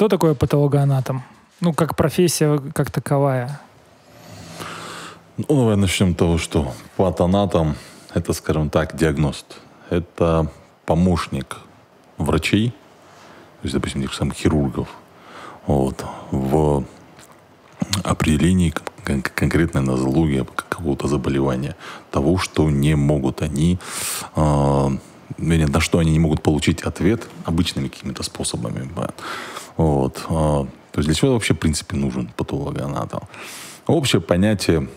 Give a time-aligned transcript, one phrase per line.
[0.00, 1.22] Кто такой патологоанатом?
[1.60, 3.60] Ну, как профессия, как таковая.
[5.36, 7.76] Ну, давай начнем с того, что патанатом–
[8.14, 9.58] это, скажем так, диагност.
[9.90, 10.50] Это
[10.86, 11.58] помощник
[12.16, 14.88] врачей, то есть, допустим, тех самых хирургов,
[15.66, 16.86] вот, в
[18.02, 18.72] определении
[19.04, 21.76] кон- конкретной нозологии какого-то заболевания,
[22.10, 23.78] того, что не могут они,
[24.34, 24.90] э,
[25.36, 28.88] на что они не могут получить ответ обычными какими-то способами.
[29.80, 30.18] Вот.
[30.28, 33.22] Э, то есть для чего вообще, в принципе, нужен патологоанатом?
[33.86, 34.88] Общее понятие,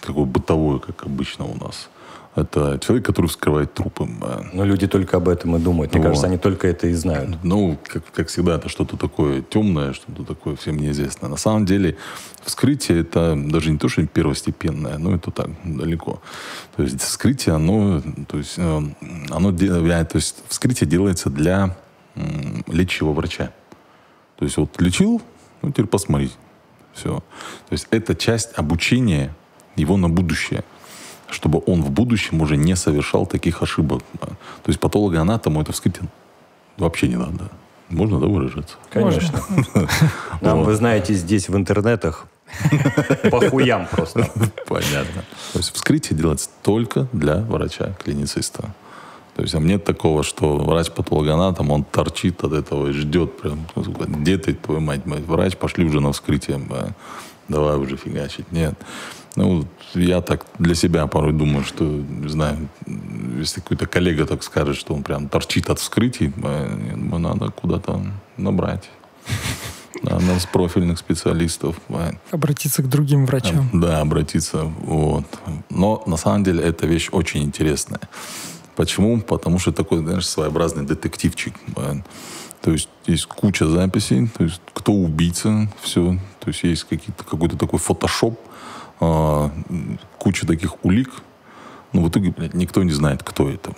[0.00, 1.88] такое бытовое, как обычно у нас–
[2.36, 4.08] это человек, который вскрывает трупы.
[4.52, 5.92] Но люди только об этом и думают.
[5.92, 6.08] Мне вот.
[6.08, 7.38] кажется, они только это и знают.
[7.42, 11.28] Ну, как, как всегда, это что-то такое темное, что-то такое всем неизвестное.
[11.28, 11.96] На самом деле,
[12.44, 16.22] вскрытие это даже не то, что первостепенное, но это так, далеко.
[16.76, 18.80] То есть вскрытие, оно, то есть, э,
[19.30, 21.76] оно, то есть вскрытие делается для
[22.68, 23.50] лечащего врача.
[24.40, 25.22] То есть вот лечил,
[25.62, 26.32] ну теперь посмотри.
[26.92, 27.18] Все.
[27.68, 29.32] То есть это часть обучения
[29.76, 30.64] его на будущее
[31.32, 34.02] чтобы он в будущем уже не совершал таких ошибок.
[34.20, 36.08] То есть патологоанатому это вскрытие
[36.76, 37.50] вообще не надо.
[37.88, 38.76] Можно, да, выражаться?
[38.90, 39.40] Конечно.
[40.40, 42.26] Нам, вы знаете, здесь в интернетах
[43.30, 44.28] по хуям просто.
[44.66, 45.24] Понятно.
[45.52, 48.74] То есть вскрытие делается только для врача-клинициста.
[49.40, 54.36] То есть а нет такого, что врач-патологоанатом, он торчит от этого и ждет прям, где
[54.36, 56.60] ты, твою мать, мать, врач, пошли уже на вскрытие,
[57.48, 58.52] давай уже фигачить.
[58.52, 58.74] Нет.
[59.36, 62.68] Ну, я так для себя порой думаю, что, не знаю,
[63.38, 68.04] если какой-то коллега так скажет, что он прям торчит от вскрытий, э, надо куда-то
[68.36, 68.90] набрать.
[70.02, 71.76] Надо с профильных специалистов.
[72.30, 73.70] Обратиться к другим врачам.
[73.72, 74.64] Да, обратиться.
[74.64, 75.24] Вот.
[75.70, 78.00] Но на самом деле эта вещь очень интересная.
[78.76, 79.20] Почему?
[79.20, 81.54] Потому что такой, знаешь, своеобразный детективчик.
[82.60, 86.18] То есть есть куча записей, то есть кто убийца, все.
[86.40, 88.38] То есть есть какие-то, какой-то такой фотошоп,
[89.00, 89.50] а,
[90.18, 91.10] куча таких улик,
[91.92, 93.72] но в итоге, блядь, никто не знает, кто это.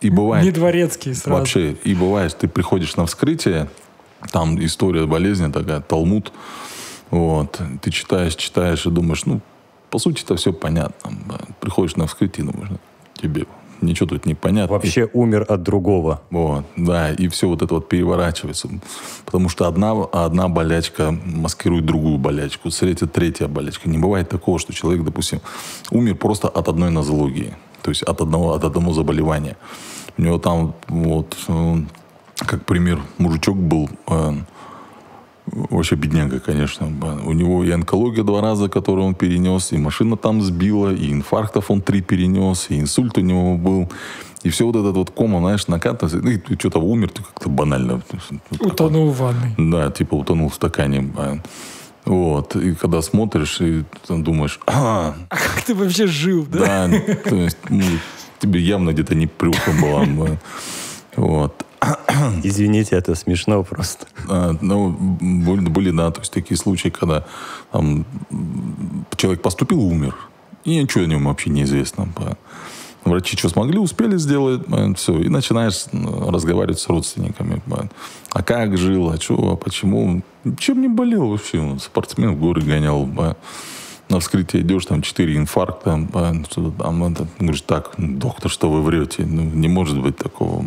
[0.00, 0.44] И бывает...
[0.44, 1.38] Не дворецкий сразу.
[1.38, 3.68] Вообще, и бывает, ты приходишь на вскрытие,
[4.32, 6.32] там история болезни такая, талмуд,
[7.10, 9.40] вот, ты читаешь, читаешь и думаешь, ну,
[9.90, 11.12] по сути, это все понятно.
[11.60, 12.78] Приходишь на вскрытие, думаешь, ну,
[13.14, 13.46] тебе
[13.80, 14.74] ничего тут не понятно.
[14.74, 16.22] Вообще и, умер от другого.
[16.30, 18.68] Вот, да, и все вот это вот переворачивается.
[19.24, 23.88] Потому что одна, одна болячка маскирует другую болячку, третья, третья болячка.
[23.88, 25.40] Не бывает такого, что человек, допустим,
[25.90, 29.56] умер просто от одной нозологии, то есть от одного, от одного заболевания.
[30.16, 31.76] У него там вот, э,
[32.36, 34.32] как пример, мужичок был, э,
[35.52, 36.86] Вообще бедняга, конечно.
[37.24, 41.70] У него и онкология два раза, которую он перенес, и машина там сбила, и инфарктов
[41.70, 43.88] он три перенес, и инсульт у него был.
[44.44, 46.18] И все вот этот вот кома, знаешь, накатывается.
[46.18, 48.00] Ну, и ты что-то умер, ты как-то банально.
[48.60, 49.54] Утонул в ванной.
[49.58, 51.12] Да, типа утонул в стакане.
[52.04, 52.56] Вот.
[52.56, 56.88] И когда смотришь, и ты думаешь, а, а как ты вообще жил, да?
[56.88, 57.82] Да, то есть ну,
[58.38, 60.06] тебе явно где-то не плюха была.
[61.16, 61.66] Вот.
[62.42, 64.06] Извините, это смешно просто.
[64.28, 67.24] А, ну, были, были, да, то есть такие случаи, когда
[67.72, 68.04] там,
[69.16, 70.16] человек поступил умер,
[70.64, 72.08] и ничего о нем вообще не известно.
[73.04, 74.62] Врачи что смогли, успели сделать,
[74.96, 75.18] все.
[75.20, 77.62] И начинаешь разговаривать с родственниками.
[78.30, 80.22] А как жил, а что, а почему?
[80.58, 81.78] Чем не болел вообще?
[81.80, 83.08] Спортсмен в горы гонял.
[84.10, 86.06] На вскрытие идешь, там четыре инфаркта,
[86.50, 89.24] что-то там, это, говоришь, так, доктор, что вы врете?
[89.26, 90.64] Ну, не может быть такого.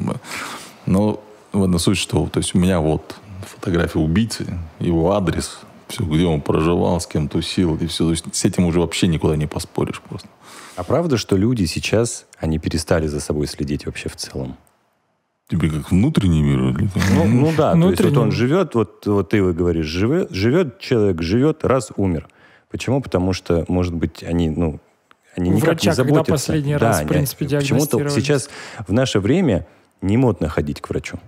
[0.91, 3.15] Но в одном случае, что то есть у меня вот
[3.45, 4.45] фотография убийцы,
[4.79, 8.05] его адрес, все, где он проживал, с кем тусил, и все.
[8.05, 10.27] То есть с этим уже вообще никуда не поспоришь просто.
[10.75, 14.57] А правда, что люди сейчас, они перестали за собой следить вообще в целом?
[15.49, 16.59] Тебе как внутренний мир?
[16.59, 20.79] Или Ну, ну да, то есть вот он живет, вот, вот ты говоришь, живет, живет
[20.79, 22.29] человек, живет, раз умер.
[22.69, 23.01] Почему?
[23.01, 24.79] Потому что, может быть, они, ну,
[25.35, 26.23] они никак Врача, не заботятся.
[26.23, 28.49] когда последний раз, да, в принципе, Почему-то сейчас
[28.87, 29.67] в наше время
[30.01, 31.19] не модно ходить к врачу.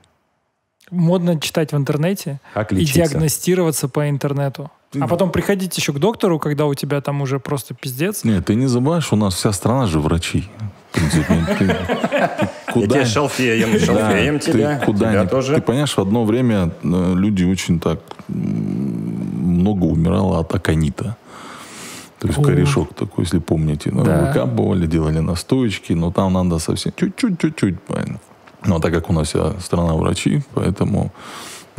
[0.91, 4.69] Модно читать в интернете как и диагностироваться по интернету.
[4.99, 8.23] А потом приходить еще к доктору, когда у тебя там уже просто пиздец.
[8.23, 10.49] Нет, ты не забываешь, у нас вся страна же врачи.
[10.91, 12.99] В принципе, ты, куда...
[12.99, 15.55] Я шалфеем, шалфеем да, тебя, ты куда тебя тоже.
[15.55, 21.17] Ты понимаешь, в одно время э, люди очень так много умирало от аконита.
[22.19, 22.43] То есть О.
[22.43, 23.89] корешок такой, если помните.
[23.91, 24.27] Ну, да.
[24.27, 28.19] Выкапывали, делали настоечки, но там надо совсем чуть-чуть, чуть-чуть, правильно.
[28.65, 31.11] Но так как у нас вся страна врачи, поэтому...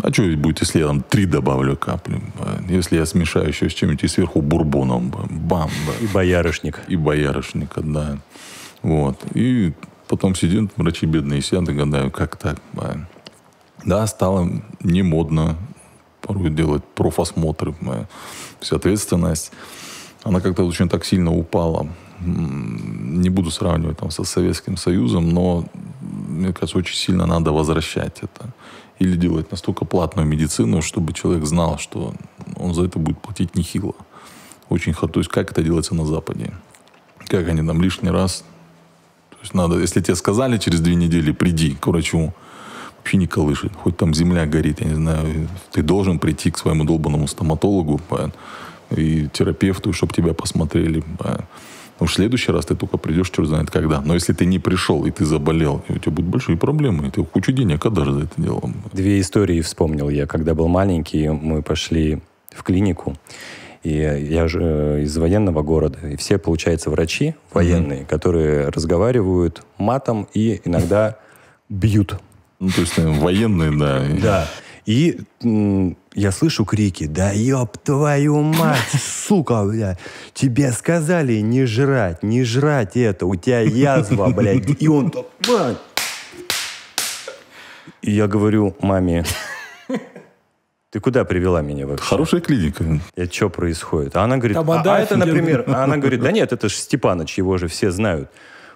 [0.03, 2.21] А что будет, если я там три добавлю капли?
[2.69, 6.05] Если я смешаю еще с чем-нибудь и сверху бурбоном, бам, да.
[6.05, 6.81] И боярышник.
[6.89, 8.19] И боярышника, да.
[8.83, 9.17] Вот.
[9.35, 9.73] И
[10.09, 12.57] потом сидят врачи бедные сидят и гадают, как так?
[13.85, 15.57] Да, стало не модно
[16.21, 17.73] порой делать профосмотры.
[17.73, 18.07] То
[18.61, 19.53] есть ответственность,
[20.25, 21.87] она как-то очень так сильно упала.
[22.21, 25.65] Не буду сравнивать там со Советским Союзом, но,
[26.03, 28.53] мне кажется, очень сильно надо возвращать это.
[28.99, 32.15] Или делать настолько платную медицину, чтобы человек знал, что
[32.57, 33.95] он за это будет платить нехило.
[34.69, 34.95] Очень.
[34.95, 36.53] То есть как это делается на Западе?
[37.27, 38.45] Как они там лишний раз
[39.45, 42.33] то есть надо, если тебе сказали через две недели, приди к врачу,
[42.97, 43.73] вообще не колышет.
[43.77, 45.49] Хоть там земля горит, я не знаю.
[45.71, 48.01] Ты должен прийти к своему долбанному стоматологу
[48.91, 51.05] и терапевту, чтобы тебя посмотрели.
[51.95, 54.01] Потому что в следующий раз ты только придешь, черт знает когда.
[54.01, 57.11] Но если ты не пришел, и ты заболел, и у тебя будут большие проблемы, и
[57.11, 58.63] ты кучу денег отдашь за это дело.
[58.93, 60.27] Две истории вспомнил я.
[60.27, 62.21] Когда был маленький, мы пошли
[62.51, 63.17] в клинику,
[63.85, 65.99] и я же э, из военного города.
[66.09, 68.07] И все, получается, врачи военные, mm-hmm.
[68.07, 71.19] которые разговаривают матом и иногда
[71.69, 72.17] бьют.
[72.59, 74.03] Ну, то есть, наверное, военные, да.
[74.23, 74.49] Да.
[74.87, 75.21] И
[76.15, 78.79] я слышу крики, да ёб твою мать,
[79.27, 79.99] сука, блядь,
[80.33, 84.81] тебе сказали не жрать, не жрать это, у тебя язва, блядь.
[84.81, 85.27] И он так,
[88.03, 89.25] И я говорю маме,
[90.91, 92.05] ты куда привела меня вообще?
[92.05, 92.85] Хорошая клиника.
[93.17, 94.17] И что происходит?
[94.17, 97.37] А она говорит, а, а это, например, а она говорит, да нет, это же Степаныч,
[97.39, 98.31] его же все знают.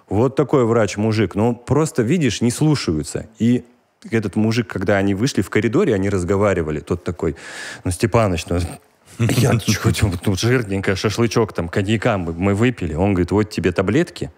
[0.09, 1.35] Вот такой врач-мужик.
[1.35, 3.27] Ну, просто, видишь, не слушаются.
[3.37, 3.63] И
[4.09, 6.79] этот мужик, когда они вышли в коридоре, они разговаривали.
[6.79, 7.35] Тот такой,
[7.83, 8.59] ну, Степаныч, ну,
[9.19, 9.51] я
[10.25, 12.93] ну, жирненько, шашлычок, там, коньяка мы, мы выпили.
[12.93, 14.31] Он говорит, вот тебе таблетки,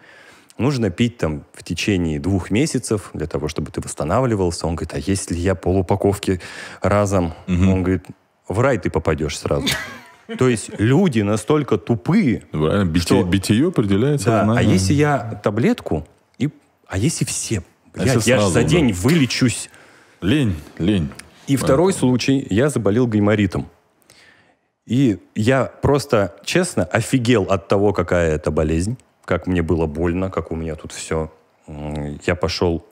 [0.58, 4.68] нужно пить там в течение двух месяцев для того, чтобы ты восстанавливался.
[4.68, 6.42] Он говорит, а если я полупаковки
[6.81, 7.34] разом?
[7.48, 7.72] Угу.
[7.72, 8.06] Он говорит,
[8.48, 9.68] в рай ты попадешь сразу.
[10.38, 13.24] То есть люди настолько тупые, Правильно, битие, что...
[13.24, 14.30] битие определяется.
[14.30, 16.50] Да, а если я таблетку, и...
[16.88, 17.63] а если все?
[17.95, 18.95] А я, я же за день да.
[18.99, 19.69] вылечусь.
[20.21, 21.09] Лень, лень.
[21.47, 21.65] И Правильно.
[21.65, 23.67] второй случай, я заболел гайморитом.
[24.85, 28.97] И я просто, честно, офигел от того, какая это болезнь
[29.31, 31.31] как мне было больно, как у меня тут все.
[32.25, 32.85] Я пошел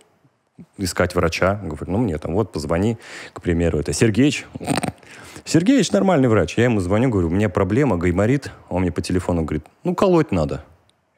[0.77, 1.55] искать врача.
[1.55, 2.97] Говорю, ну мне там, вот позвони,
[3.33, 4.45] к примеру, это Сергеич.
[5.43, 6.57] Сергеич нормальный врач.
[6.57, 8.51] Я ему звоню, говорю, у меня проблема, гайморит.
[8.69, 10.63] Он мне по телефону говорит, ну колоть надо.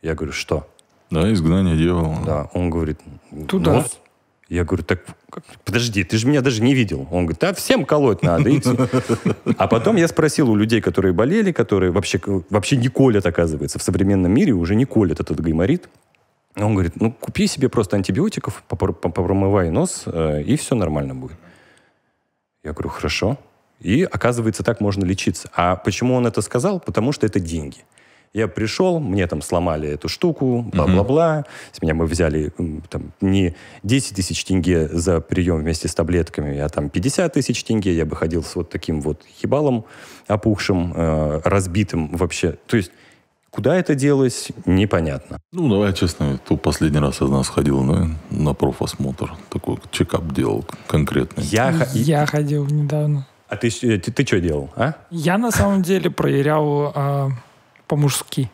[0.01, 0.67] Я говорю, что?
[1.11, 2.17] Да, изгнание дьявола.
[2.25, 2.99] Да, он говорит,
[3.47, 3.73] туда.
[3.73, 3.85] Ну,
[4.47, 5.05] я говорю, так
[5.63, 7.07] подожди, ты же меня даже не видел.
[7.11, 8.49] Он говорит, да, всем колоть надо.
[9.57, 12.19] А потом я спросил у людей, которые болели, которые вообще,
[12.49, 15.89] вообще не колят, оказывается, в современном мире уже не колят этот гайморит.
[16.57, 21.37] Он говорит, ну, купи себе просто антибиотиков, промывай нос, э, и все нормально будет.
[22.63, 23.37] Я говорю, хорошо.
[23.79, 25.49] И оказывается, так можно лечиться.
[25.55, 26.79] А почему он это сказал?
[26.79, 27.85] Потому что это деньги.
[28.33, 31.39] Я пришел, мне там сломали эту штуку, бла-бла-бла.
[31.39, 31.75] Mm-hmm.
[31.77, 32.53] С меня мы взяли
[32.89, 37.93] там, не 10 тысяч тенге за прием вместе с таблетками, а там 50 тысяч тенге.
[37.93, 39.83] Я бы ходил с вот таким вот хибалом
[40.27, 42.57] опухшим, э, разбитым вообще.
[42.67, 42.91] То есть
[43.51, 45.37] Куда это делось, непонятно.
[45.51, 49.33] Ну, давай честно, то последний раз из нас ходил на, на профосмотр.
[49.49, 51.43] Такой чекап делал конкретный.
[51.43, 53.27] Я, я ходил недавно.
[53.49, 54.93] А ты, ты, ты, ты что делал, а?
[55.09, 57.31] Я на самом деле проверял а,
[57.91, 58.49] по-мужски.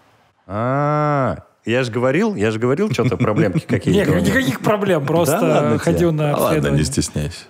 [0.48, 4.12] А, я же говорил, я же говорил, что-то проблемки какие-то.
[4.12, 7.46] Нет, никаких проблем, просто ходил на Ладно, не стесняйся.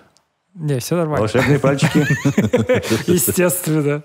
[0.54, 1.20] Не, все нормально.
[1.20, 2.00] Волшебные пальчики.
[3.10, 4.02] Естественно.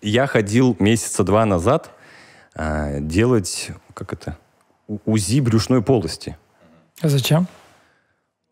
[0.00, 1.90] Я ходил месяца два назад
[2.54, 4.36] а, делать, как это,
[5.04, 6.36] УЗИ брюшной полости.
[7.00, 7.48] А зачем?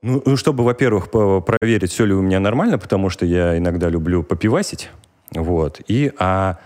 [0.03, 4.25] Ну, ну чтобы, во-первых, проверить, все ли у меня нормально, потому что я иногда люблю
[4.25, 4.91] попивасить.
[5.31, 5.81] Вот.
[5.87, 6.59] И, а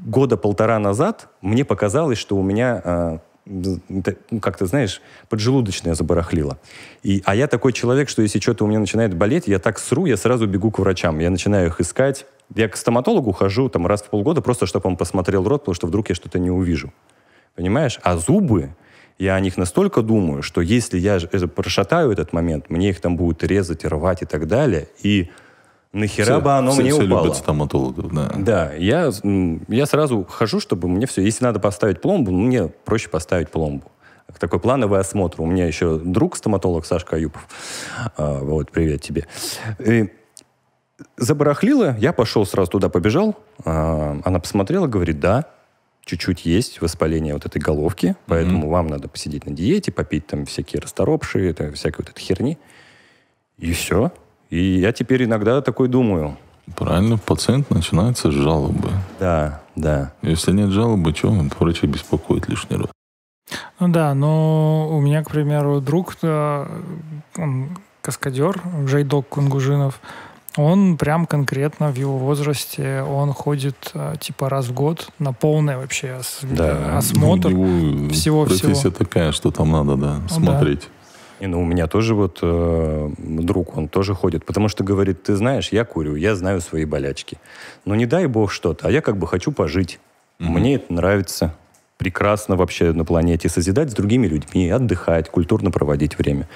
[0.00, 3.80] года полтора назад мне показалось, что у меня э, ну,
[4.40, 6.58] как-то, знаешь, поджелудочная забарахлила.
[7.02, 10.06] И, а я такой человек, что если что-то у меня начинает болеть, я так сру,
[10.06, 11.18] я сразу бегу к врачам.
[11.18, 12.26] Я начинаю их искать.
[12.54, 15.86] Я к стоматологу хожу там раз в полгода, просто чтобы он посмотрел рот, потому что
[15.86, 16.92] вдруг я что-то не увижу.
[17.54, 17.98] Понимаешь?
[18.02, 18.74] А зубы,
[19.18, 21.18] я о них настолько думаю, что если я
[21.48, 25.30] прошатаю этот момент, мне их там будут резать, рвать и так далее, и
[25.96, 27.24] Нахера все, бы оно все, мне все упало?
[27.24, 28.30] любят стоматологов, да.
[28.36, 29.10] Да, я,
[29.68, 31.22] я сразу хожу, чтобы мне все...
[31.22, 33.90] Если надо поставить пломбу, ну, мне проще поставить пломбу.
[34.38, 35.40] Такой плановый осмотр.
[35.40, 37.48] У меня еще друг стоматолог Сашка Аюпов.
[38.18, 39.26] А, вот, привет тебе.
[39.78, 40.10] И
[41.16, 43.34] забарахлило, я пошел сразу туда, побежал.
[43.64, 45.46] А, она посмотрела, говорит, да,
[46.04, 48.70] чуть-чуть есть воспаление вот этой головки, поэтому mm-hmm.
[48.70, 52.58] вам надо посидеть на диете, попить там всякие расторопшие, это, всякой вот этой херни.
[53.56, 54.12] И все.
[54.50, 56.36] И я теперь иногда такой думаю.
[56.74, 58.90] Правильно, пациент начинается с жалобы.
[59.20, 60.12] Да, да.
[60.22, 62.88] Если нет жалобы, что врача беспокоит лишний раз?
[63.78, 67.68] Ну да, но у меня, к примеру, друг, он
[68.02, 70.00] каскадер, Жайдок Кунгужинов,
[70.58, 75.76] Он прям конкретно в его возрасте, он ходит э, типа раз в год на полный
[75.76, 76.96] вообще ос- Да.
[76.96, 78.58] осмотр У него всего-всего.
[78.70, 80.28] профессия такая, что там надо, да, да.
[81.40, 85.36] И, ну, у меня тоже вот э, друг, он тоже ходит, потому что говорит, ты
[85.36, 87.38] знаешь, я курю, я знаю свои болячки.
[87.84, 90.00] Но не дай бог что-то, а я как бы хочу пожить.
[90.38, 91.54] Мне это нравится.
[91.98, 96.46] Прекрасно вообще на планете созидать с другими людьми, отдыхать, культурно проводить время.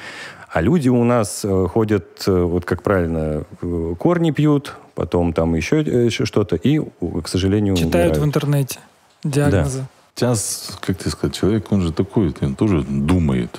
[0.53, 5.55] А люди у нас э, ходят, э, вот как правильно, э, корни пьют, потом там
[5.55, 8.25] еще, еще что-то, и, к сожалению, Читают в умирают.
[8.25, 8.79] интернете
[9.25, 9.87] диагнозы.
[10.21, 13.59] Сейчас, как тебе сказать, человек, он же такой, он тоже думает.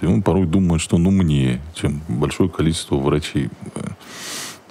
[0.00, 3.48] И он порой думает, что он умнее, чем большое количество врачей.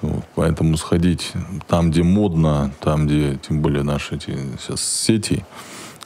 [0.02, 1.32] Вот, Поэтому сходить
[1.70, 5.46] там, где модно, там, где, тем более наши эти сейчас сети,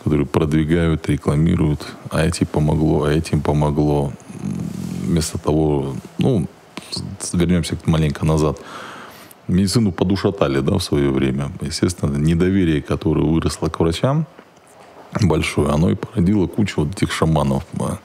[0.03, 4.13] которые продвигают, рекламируют, а эти помогло, а этим помогло.
[5.01, 6.45] Вместо того, ну,
[7.33, 8.59] вернемся маленько назад.
[9.47, 11.51] Медицину подушатали, да, в свое время.
[11.59, 14.27] Естественно, недоверие, которое выросло к врачам,
[15.21, 17.65] большое, оно и породило кучу вот этих шаманов.
[17.73, 17.99] ба.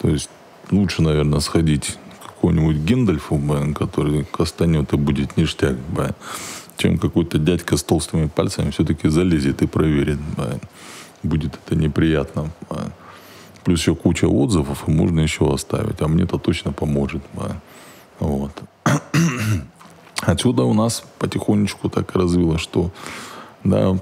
[0.00, 0.30] То есть
[0.70, 3.40] лучше, наверное, сходить к какому-нибудь Гендальфу,
[3.74, 5.76] который кастанет и будет ништяк,
[6.76, 10.18] чем какой-то дядька с толстыми пальцами все-таки залезет и проверит.
[11.22, 12.50] Будет это неприятно.
[13.64, 16.00] Плюс еще куча отзывов, и можно еще оставить.
[16.00, 17.22] А мне это точно поможет.
[18.20, 18.52] Вот.
[20.20, 22.90] Отсюда у нас потихонечку так развилось, что
[23.64, 23.98] да,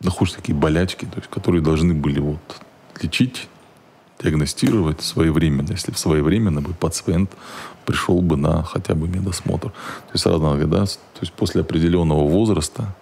[0.00, 2.40] находишь такие болячки, то есть, которые должны были вот
[3.00, 3.48] лечить,
[4.22, 7.30] диагностировать своевременно, если в своевременно бы пациент
[7.84, 9.70] пришел бы на хотя бы медосмотр.
[9.70, 12.94] То есть сразу надо, да, то есть после определенного возраста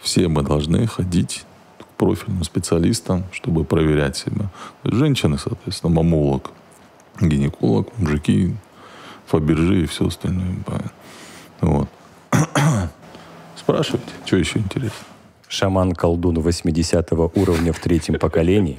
[0.00, 1.44] все мы должны ходить
[1.78, 4.50] к профильным специалистам, чтобы проверять себя.
[4.84, 6.50] Женщины, соответственно, мамолог,
[7.20, 8.54] гинеколог, мужики,
[9.26, 10.56] фабержи и все остальное.
[11.60, 11.88] Вот.
[13.56, 15.11] Спрашивайте, что еще интересно.
[15.52, 18.78] Шаман-колдун 80 уровня в третьем поколении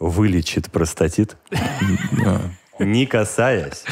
[0.00, 1.36] вылечит простатит,
[2.78, 3.84] не касаясь,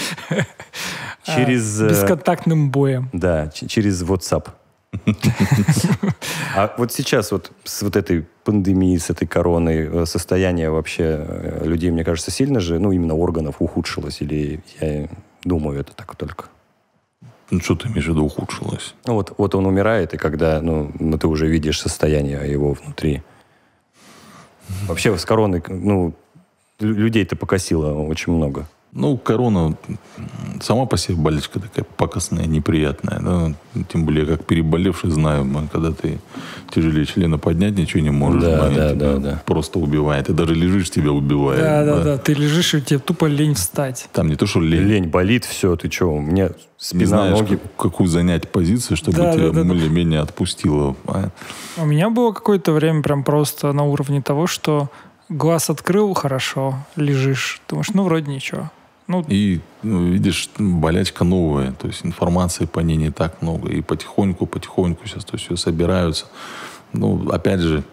[1.26, 1.78] через...
[1.82, 3.10] э, Бесконтактным боем.
[3.12, 4.48] Да, через WhatsApp.
[6.54, 11.66] А вот сейчас вот с вот этой пандемией, с этой короной, э, состояние вообще э,
[11.66, 15.08] людей, мне кажется, сильно же, ну, именно органов ухудшилось, или я
[15.44, 16.46] думаю, это так только.
[17.50, 18.94] Ну, что ты имеешь в виду ухудшилось?
[19.06, 23.22] Ну, вот, вот он умирает, и когда, ну, ну, ты уже видишь состояние его внутри.
[24.88, 26.12] Вообще с короной, ну,
[26.80, 28.66] лю- людей-то покосило очень много.
[28.98, 29.76] Ну, корона
[30.62, 33.20] сама по себе болячка такая пакостная, неприятная.
[33.20, 33.82] да.
[33.92, 36.18] Тем более, как переболевший знаю, когда ты
[36.74, 38.42] тяжелее члена поднять, ничего не можешь.
[38.42, 39.42] Да, да, тебя да, да.
[39.44, 40.26] Просто убивает.
[40.28, 41.60] Ты даже лежишь, тебя убивает.
[41.60, 42.04] Да, да, да.
[42.04, 42.18] да.
[42.18, 44.08] Ты лежишь, и тебе тупо лень встать.
[44.14, 44.80] Там не то, что лень.
[44.88, 47.56] Лень болит, все, ты что, мне Не спина, знаешь, ноги...
[47.56, 49.68] как- какую занять позицию, чтобы Да, тебя да, да, да.
[49.68, 50.96] более-менее отпустило.
[51.06, 51.28] а.
[51.76, 54.88] У меня было какое-то время прям просто на уровне того, что
[55.28, 57.60] глаз открыл, хорошо, лежишь.
[57.68, 58.70] Думаешь, ну, вроде ничего.
[59.08, 63.68] Ну, И ну, видишь, болячка новая, то есть информации по ней не так много.
[63.68, 66.26] И потихоньку, потихоньку сейчас то есть все собираются.
[66.92, 67.84] Ну, опять же,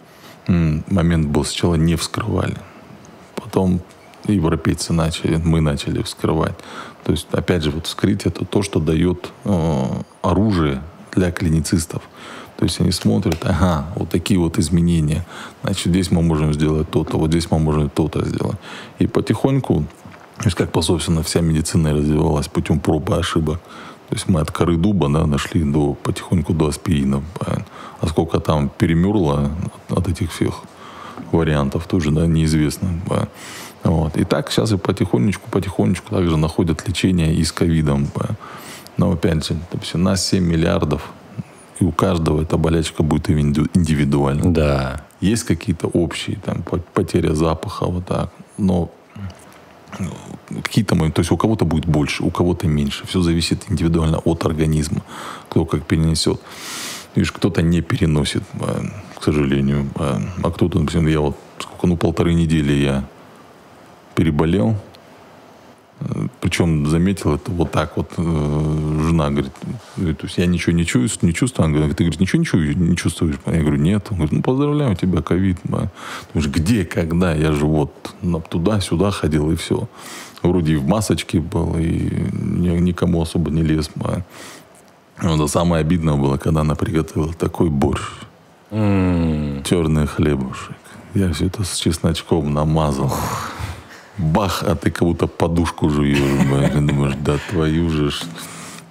[0.48, 2.58] момент был, сначала не вскрывали.
[3.36, 3.82] Потом
[4.27, 6.55] европейцы начали, мы начали вскрывать.
[7.03, 9.86] То есть, опять же, вот вскрытие это то, что дает э,
[10.22, 12.01] оружие для клиницистов.
[12.58, 15.25] То есть они смотрят, ага, вот такие вот изменения.
[15.63, 18.58] Значит, здесь мы можем сделать то-то, вот здесь мы можем то-то сделать.
[19.00, 19.86] И потихоньку,
[20.38, 23.60] то есть как, по собственно, вся медицина развивалась путем проб и ошибок.
[24.10, 27.24] То есть мы от коры дуба да, нашли до, потихоньку до аспирина.
[28.02, 29.52] А сколько там перемерло
[29.90, 30.62] от, этих всех
[31.32, 33.00] вариантов, тоже да, неизвестно.
[33.84, 34.18] Вот.
[34.18, 38.08] И так сейчас и потихонечку, потихонечку также находят лечение и с ковидом.
[38.98, 41.10] Но опять же, допустим, нас 7 миллиардов,
[41.80, 44.54] и у каждого эта болячка будет инди- индивидуальна.
[44.54, 45.02] Да.
[45.22, 48.32] Есть какие-то общие, там, по- потеря запаха, вот так.
[48.58, 48.92] Но
[50.64, 53.06] какие-то моменты, то есть у кого-то будет больше, у кого-то меньше.
[53.08, 55.04] Все зависит индивидуально от организма,
[55.50, 56.40] кто как перенесет.
[57.16, 58.84] Видишь, кто-то не переносит, а,
[59.16, 59.90] к сожалению.
[59.96, 63.06] А а кто-то, например, я вот сколько, ну, полторы недели я
[64.16, 64.76] переболел.
[66.42, 68.12] Причем заметил это вот так вот.
[68.18, 68.22] э,
[69.08, 69.54] Жена говорит,
[69.98, 71.66] э, то есть я ничего не чувствую, не чувствую.
[71.68, 73.36] Она говорит, ты говорит, ничего, ничего не чувствуешь?
[73.46, 74.08] Я говорю, нет.
[74.10, 75.58] Он говорит, ну поздравляю, тебя ковид.
[75.64, 75.90] ба».
[76.34, 77.34] Думаешь, где, когда?
[77.34, 77.94] Я же вот
[78.50, 79.88] туда-сюда ходил и все.
[80.42, 83.90] Вроде и в масочке был, и ни- никому особо не лез.
[83.96, 88.02] Вот, а самое обидное было, когда она приготовила такой борщ.
[88.72, 90.76] М, Черный хлебушек.
[91.14, 93.14] Я все это с чесночком намазал.
[94.17, 96.20] Бах, а ты как будто подушку жуешь.
[96.74, 98.22] Думаешь, да твою же ж.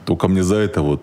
[0.05, 1.02] Только мне за это вот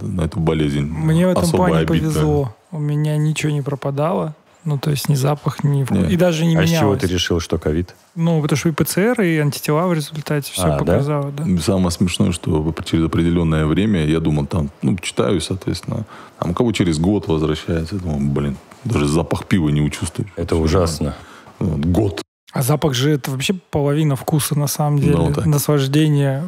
[0.00, 0.82] на эту болезнь.
[0.82, 2.10] Мне в этом особо плане обидно.
[2.10, 2.56] повезло.
[2.72, 4.34] У меня ничего не пропадало.
[4.64, 5.96] Ну, то есть ни запах, ни вкус.
[5.96, 6.12] Не.
[6.12, 7.00] И даже не а с чего менялось.
[7.00, 7.94] ты решил, что ковид?
[8.16, 10.78] Ну, потому что и ПЦР, и антитела в результате все А, да?
[10.78, 11.44] показало, да?
[11.62, 16.04] Самое смешное, что через определенное время, я думал, там, ну, читаю, соответственно,
[16.40, 20.30] там, у кого через год возвращается, я думаю, блин, даже запах пива не учувствуешь.
[20.34, 21.14] Это ужасно.
[21.60, 22.22] Вот, год.
[22.58, 25.16] А запах же это вообще половина вкуса на самом деле.
[25.16, 25.46] Ну, так.
[25.46, 26.42] Наслаждение.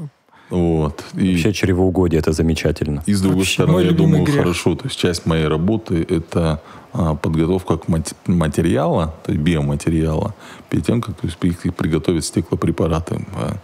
[0.51, 1.05] Вот.
[1.15, 3.03] И, Вообще чревоугодие, это замечательно.
[3.05, 4.39] и с другой вообще стороны, я думаю, грех.
[4.39, 6.63] хорошо, то есть часть моей работы это
[6.95, 7.85] а, подготовка к
[8.27, 10.35] материала, то есть биоматериала,
[10.71, 13.27] перед тем, как то есть, при- приготовить стеклопрепараты.
[13.37, 13.57] а.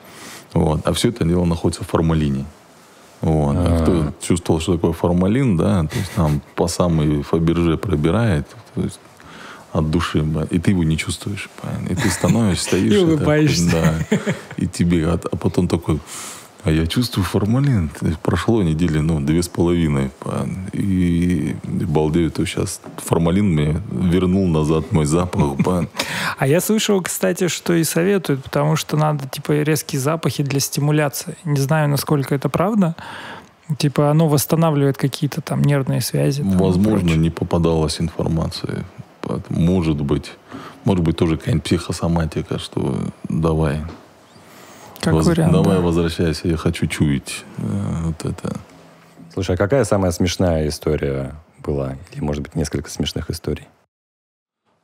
[0.52, 0.86] Вот.
[0.86, 2.44] А все это дело находится в формалине.
[3.22, 3.56] Вот.
[3.58, 8.82] А кто чувствовал, что такое формалин, да, то есть там по самой Фаберже пробирает, то
[8.82, 9.00] есть
[9.74, 11.50] от души, и ты его не чувствуешь.
[11.90, 12.92] И ты становишься, стоишь.
[12.92, 13.70] И улыбаешься.
[13.70, 14.18] да,
[14.56, 15.98] и тебе, а, а потом такой,
[16.62, 17.90] а я чувствую формалин.
[18.22, 20.10] Прошло недели, ну, две с половиной.
[20.72, 25.56] И, балдею, то сейчас формалин мне вернул назад мой запах.
[25.64, 25.88] понятно?
[26.38, 31.36] А я слышал, кстати, что и советуют, потому что надо, типа, резкие запахи для стимуляции.
[31.44, 32.94] Не знаю, насколько это правда.
[33.78, 36.42] Типа, оно восстанавливает какие-то там нервные связи.
[36.42, 38.84] там, Возможно, не попадалась информация.
[39.48, 40.32] Может быть.
[40.84, 43.82] Может быть, тоже какая-нибудь психосоматика, что давай.
[45.00, 45.82] Как воз- вариант, давай да.
[45.82, 47.62] возвращайся, я хочу чуять э,
[48.04, 48.56] вот это.
[49.32, 51.96] Слушай, а какая самая смешная история была?
[52.12, 53.66] Или, может быть, несколько смешных историй?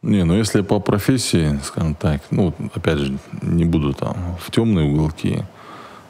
[0.02, 4.90] Не, ну если по профессии, скажем так, ну, опять же, не буду там в темные
[4.90, 5.44] уголки.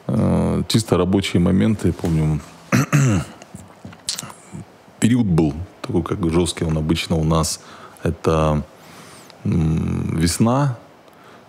[0.07, 2.39] Э, чисто рабочие моменты, помню,
[4.99, 7.61] период был такой, как жесткий он обычно у нас.
[8.03, 8.63] Это
[9.43, 10.77] весна,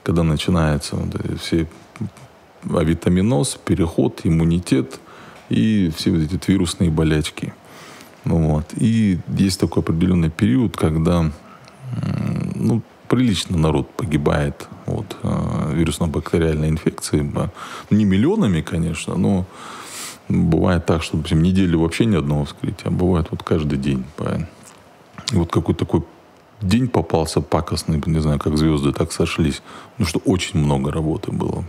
[0.03, 1.67] когда начинается вот все
[2.71, 5.01] авитаминоз, переход, иммунитет
[5.49, 7.53] и все вот эти вирусные болячки.
[8.25, 8.67] Ну вот.
[8.77, 11.31] И есть такой определенный период, когда
[12.55, 17.21] ну, прилично народ погибает от э, вирусно-бактериальной инфекции.
[17.21, 17.53] Ба-
[17.91, 19.45] Не миллионами, конечно, но
[20.29, 24.05] бывает так, что, допустим, неделю вообще ни одного вскрытия, а бывает вот каждый день.
[25.33, 26.05] И вот какой-то такой
[26.63, 29.63] день попался пакостный, не знаю, как звезды так сошлись.
[29.99, 31.65] Ну, что очень много работы было.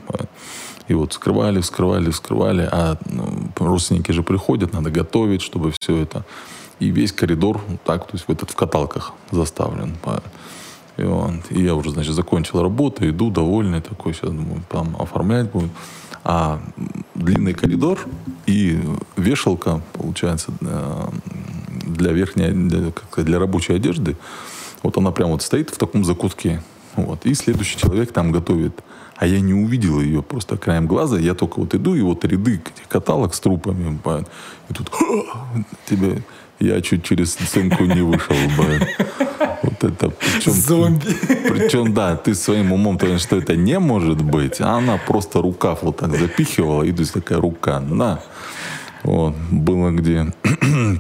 [0.88, 3.27] И вот скрывали, вскрывали, вскрывали, а ну,
[3.58, 6.25] родственники же приходят, надо готовить, чтобы все это.
[6.79, 9.95] И весь коридор так, то есть в этот в каталках заставлен.
[10.97, 15.49] И, вот, и я уже, значит, закончил работу, иду довольный такой, сейчас думаю, там оформлять
[15.51, 15.71] будет.
[16.23, 16.62] А
[17.15, 17.99] длинный коридор
[18.45, 18.79] и
[19.17, 21.08] вешалка, получается, э,
[21.86, 24.15] для верхней, для, для рабочей одежды,
[24.83, 26.61] вот она прям вот стоит в таком закутке.
[26.95, 27.25] Вот.
[27.25, 28.73] И следующий человек там готовит.
[29.15, 31.17] А я не увидел ее просто краем глаза.
[31.17, 33.97] Я только вот иду, и вот ряды этих каталог с трупами.
[34.03, 34.27] бывает.
[34.69, 34.91] И тут
[35.85, 36.23] тебе...
[36.59, 38.35] Я чуть через стенку не вышел.
[38.57, 38.87] бывает.
[39.63, 40.09] Вот это...
[40.09, 41.17] Причем, Зомби.
[41.49, 44.61] причем, да, ты своим умом понимаешь, что это не может быть.
[44.61, 46.83] А она просто рукав вот так запихивала.
[46.83, 47.79] И то есть такая рука.
[47.79, 48.19] На.
[49.03, 49.33] Вот.
[49.51, 50.25] Было где...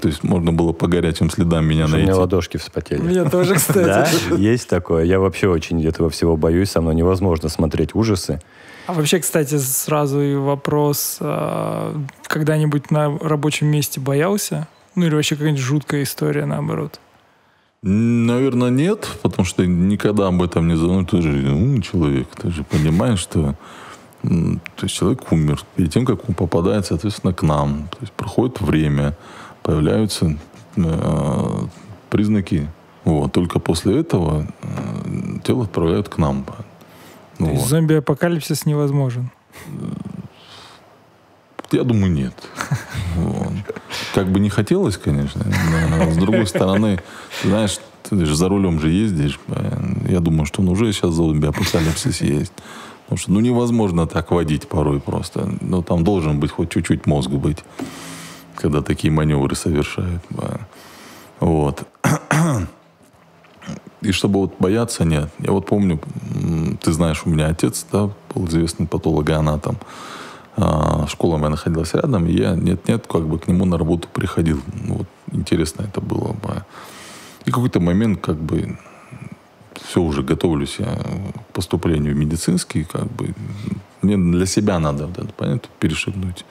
[0.01, 2.05] то есть можно было по горячим следам меня У найти.
[2.05, 3.01] меня ладошки вспотели.
[3.01, 4.39] Меня тоже, Да, кстати.
[4.39, 5.05] есть такое.
[5.05, 6.69] Я вообще очень этого всего боюсь.
[6.71, 8.41] Со мной невозможно смотреть ужасы.
[8.87, 11.17] А вообще, кстати, сразу и вопрос.
[11.21, 11.95] а,
[12.27, 14.67] Когда-нибудь на рабочем месте боялся?
[14.95, 16.99] Ну или вообще какая-нибудь жуткая история, наоборот?
[17.81, 21.09] Наверное, нет, потому что никогда об этом не задумываюсь.
[21.09, 23.55] Ты же умный человек, ты же понимаешь, что
[24.23, 25.63] то есть человек умер.
[25.75, 27.89] Перед тем, как он попадает, соответственно, к нам.
[27.91, 29.17] То есть проходит время,
[29.63, 30.37] появляются
[30.77, 31.49] э,
[32.09, 32.69] признаки.
[33.03, 33.33] Вот.
[33.33, 36.45] Только после этого э, тело отправляют к нам.
[37.37, 39.29] То есть зомби-апокалипсис невозможен.
[41.71, 42.33] Я думаю, нет.
[43.15, 43.53] Вот.
[44.15, 45.45] Как бы не хотелось, конечно.
[45.91, 46.99] но с другой стороны,
[47.41, 47.77] ты знаешь,
[48.09, 49.39] ты же за рулем же ездишь.
[49.47, 52.53] э, Я думаю, что ну, уже сейчас зомби-апокалипсис есть.
[53.13, 55.47] Потому что ну, невозможно так водить порой просто.
[55.61, 57.63] Ну, там должен быть хоть чуть-чуть мозг быть,
[58.55, 60.23] когда такие маневры совершают.
[61.39, 61.87] Вот.
[64.01, 65.29] И чтобы вот бояться, нет.
[65.37, 65.99] Я вот помню,
[66.81, 69.77] ты знаешь, у меня отец, да, был известный патологоанатом.
[70.57, 74.59] А, Школа моя находилась рядом, и я нет-нет, как бы к нему на работу приходил.
[74.87, 76.33] Ну, вот интересно это было.
[76.33, 76.65] бы.
[77.45, 78.75] И какой-то момент, как бы,
[79.79, 83.33] все, уже готовлюсь я к поступлению в медицинский, как бы,
[84.01, 86.45] мне для себя надо, вот это, понятно, перешагнуть.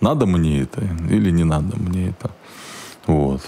[0.00, 2.30] Надо мне это или не надо мне это.
[3.06, 3.42] Вот.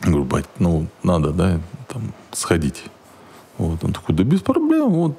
[0.00, 2.84] Говорю, бать, ну, надо, да, там, сходить.
[3.58, 3.84] Вот.
[3.84, 5.16] Он такой, да без проблем, вот,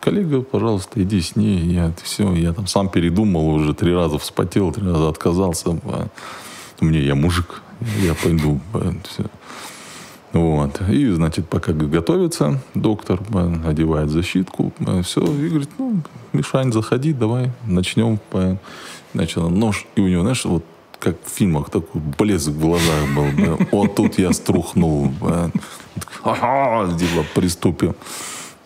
[0.00, 1.58] коллега, пожалуйста, иди с ней.
[1.58, 5.78] Я, все, я там сам передумал уже, три раза вспотел, три раза отказался.
[5.84, 6.08] а.
[6.80, 7.62] мне я мужик,
[8.02, 8.60] я пойду.
[9.04, 9.24] Все.
[10.32, 10.80] Вот.
[10.88, 13.20] И, значит, пока готовится, доктор
[13.66, 18.18] одевает защитку, все, и говорит, ну, Мишань, заходи, давай, начнем.
[19.14, 20.64] Значит, нож, и у него, знаешь, вот
[20.98, 23.26] как в фильмах такой блеск в глазах был.
[23.36, 23.66] Да.
[23.72, 25.12] Вот тут я струхнул.
[26.22, 27.94] Ага, типа, приступим.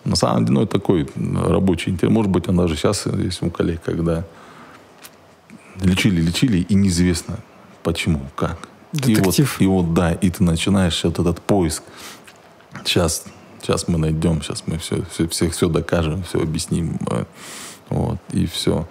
[0.03, 2.11] На самом деле, ну, это такой рабочий интерес.
[2.11, 4.25] Может быть, он даже сейчас есть у коллег, когда
[5.81, 7.39] лечили, лечили, и неизвестно,
[7.83, 8.67] почему, как.
[8.93, 9.59] Детектив.
[9.59, 11.83] И вот, и вот, да, и ты начинаешь вот этот поиск.
[12.85, 13.25] Сейчас,
[13.61, 16.97] сейчас мы найдем, сейчас мы все, все, все, все докажем, все объясним.
[17.89, 18.87] Вот, и все.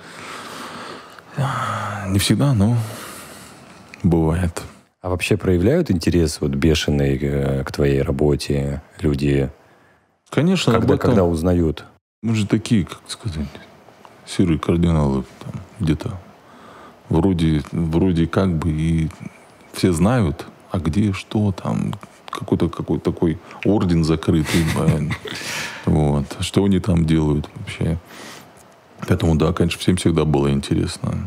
[2.09, 2.77] Не всегда, но
[4.03, 4.63] бывает.
[5.01, 9.51] А вообще проявляют интерес вот бешеный э, к твоей работе люди?
[10.31, 11.11] Конечно, когда, этом...
[11.11, 11.85] когда узнают.
[12.23, 13.49] Мы же такие, как сказать,
[14.27, 16.21] серые кардиналы там, где-то.
[17.09, 19.11] Вроде, вроде как бы и
[19.73, 21.95] все знают, а где, что там,
[22.31, 24.65] какой-то какой такой орден закрытый.
[25.85, 26.27] Вот.
[26.39, 27.99] Что они там делают вообще.
[29.09, 31.27] Поэтому, да, конечно, всем всегда было интересно.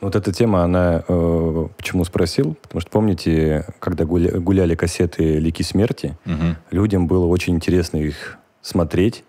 [0.00, 2.54] Вот эта тема, она э, почему спросил?
[2.62, 6.56] Потому что помните, когда гуля, гуляли кассеты «Лики смерти», угу.
[6.70, 9.24] людям было очень интересно их смотреть,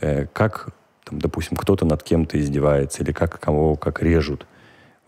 [0.00, 0.70] э, как,
[1.04, 4.46] там, допустим, кто-то над кем-то издевается, или как кого как режут.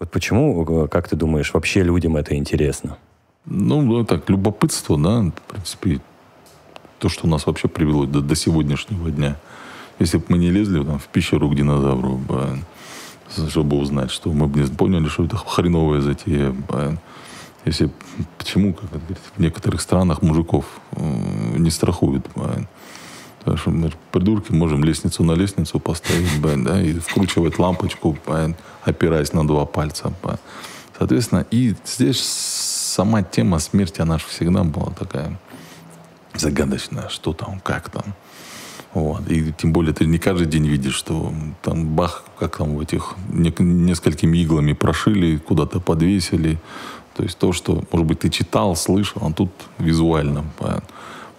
[0.03, 2.99] Вот почему, э, как ты думаешь, вообще людям это интересно?
[3.47, 6.01] Ну, ну так, любопытство, да, в принципе,
[6.99, 9.37] то, что нас вообще привело до, до сегодняшнего дня.
[10.01, 12.21] Если бы мы не лезли там, в пещеру к динозавру,
[13.49, 16.53] чтобы узнать, что мы бы поняли, что это хреновая затея.
[17.65, 17.89] Если,
[18.39, 20.65] почему, как говорит, в некоторых странах мужиков
[20.97, 22.27] э, не страхуют.
[23.43, 28.55] Потому что мы придурки можем лестницу на лестницу поставить, бэн, да, и вкручивать лампочку, бэн,
[28.85, 30.13] опираясь на два пальца.
[30.23, 30.39] Бэн.
[30.97, 35.39] Соответственно, и здесь сама тема смерти, она же всегда была такая
[36.35, 37.09] загадочная.
[37.09, 38.15] Что там, как там.
[38.95, 39.29] Вот.
[39.29, 43.15] И тем более ты не каждый день видишь, что там бах, как там в этих
[43.29, 46.59] не, несколькими иглами прошили, куда-то подвесили.
[47.17, 50.45] То есть то, что, может быть, ты читал, слышал, а тут визуально.
[50.59, 50.89] Понятно?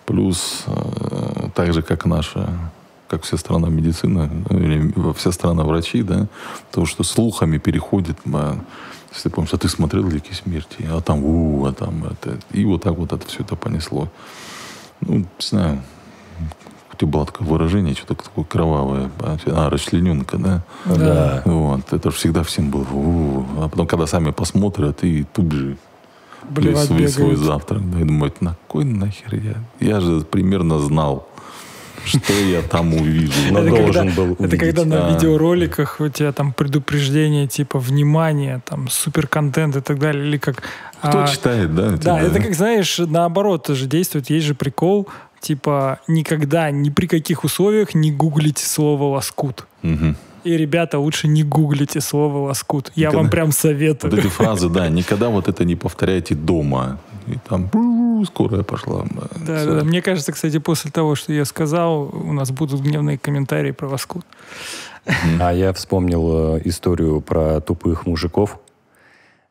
[0.05, 2.49] Плюс, э, так же, как наша,
[3.07, 6.27] как вся страна медицины, или вся страна врачи, да,
[6.71, 8.57] то, что слухами переходит, да,
[9.11, 12.39] если ты помнишь, а ты смотрел «Лики смерти», а там, у, а там это.
[12.51, 14.09] И вот так вот это все это понесло.
[15.01, 15.81] Ну, не знаю,
[16.91, 19.11] у тебя было такое выражение, что-то такое кровавое.
[19.19, 20.63] А, расчлененка, да?
[20.85, 21.41] Да.
[21.45, 21.93] Вот.
[21.93, 22.85] Это же всегда всем было.
[22.91, 23.45] У-у-у.
[23.63, 25.77] А потом, когда сами посмотрят, и тут же
[26.49, 27.89] Блевать свой, свой завтрак.
[27.91, 29.55] Да, и думают, на кой нахер я?
[29.79, 31.27] Я же примерно знал,
[32.05, 33.33] что я там увижу.
[33.51, 34.53] Но это должен когда, был увидеть.
[34.53, 35.13] Это когда на а.
[35.13, 40.63] видеороликах у тебя там предупреждение типа внимание, там суперконтент и так далее, или как...
[40.99, 41.91] Кто а, читает, да?
[41.91, 44.29] Да, это как, знаешь, наоборот же действует.
[44.29, 45.07] Есть же прикол,
[45.39, 49.67] типа никогда, ни при каких условиях не гуглите слово «лоскут».
[49.83, 50.15] Угу.
[50.43, 52.91] И, ребята, лучше не гуглите слово «лоскут».
[52.95, 54.11] Я никогда, вам прям советую.
[54.11, 56.99] Вот эти фразы, да, никогда вот это не повторяйте дома.
[57.27, 57.71] И там
[58.25, 59.05] скорая пошла.
[59.45, 59.83] Да, да, да.
[59.83, 64.25] Мне кажется, кстати, после того, что я сказал, у нас будут гневные комментарии про «лоскут».
[65.39, 68.59] А я вспомнил э, историю про тупых мужиков.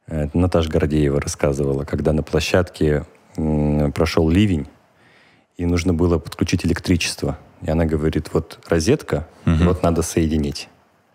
[0.07, 3.05] Наташа Гордеева рассказывала, когда на площадке
[3.95, 4.67] прошел ливень,
[5.57, 7.39] и нужно было подключить электричество.
[7.63, 9.65] И она говорит, вот розетка, угу.
[9.65, 10.69] вот надо соединить.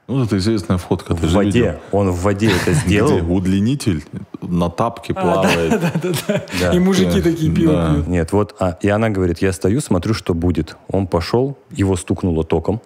[0.07, 1.13] Ну, это известная фотка.
[1.13, 1.59] В воде.
[1.59, 1.79] Видел?
[1.91, 3.19] Он в воде это сделал.
[3.19, 4.05] Где удлинитель
[4.41, 5.81] на тапке а, плавает.
[5.81, 6.73] Да, да, да, да.
[6.73, 8.07] И мужики такие пьют.
[8.07, 8.55] Нет, вот.
[8.59, 10.77] А, и она говорит, я стою, смотрю, что будет.
[10.87, 12.81] Он пошел, его стукнуло током.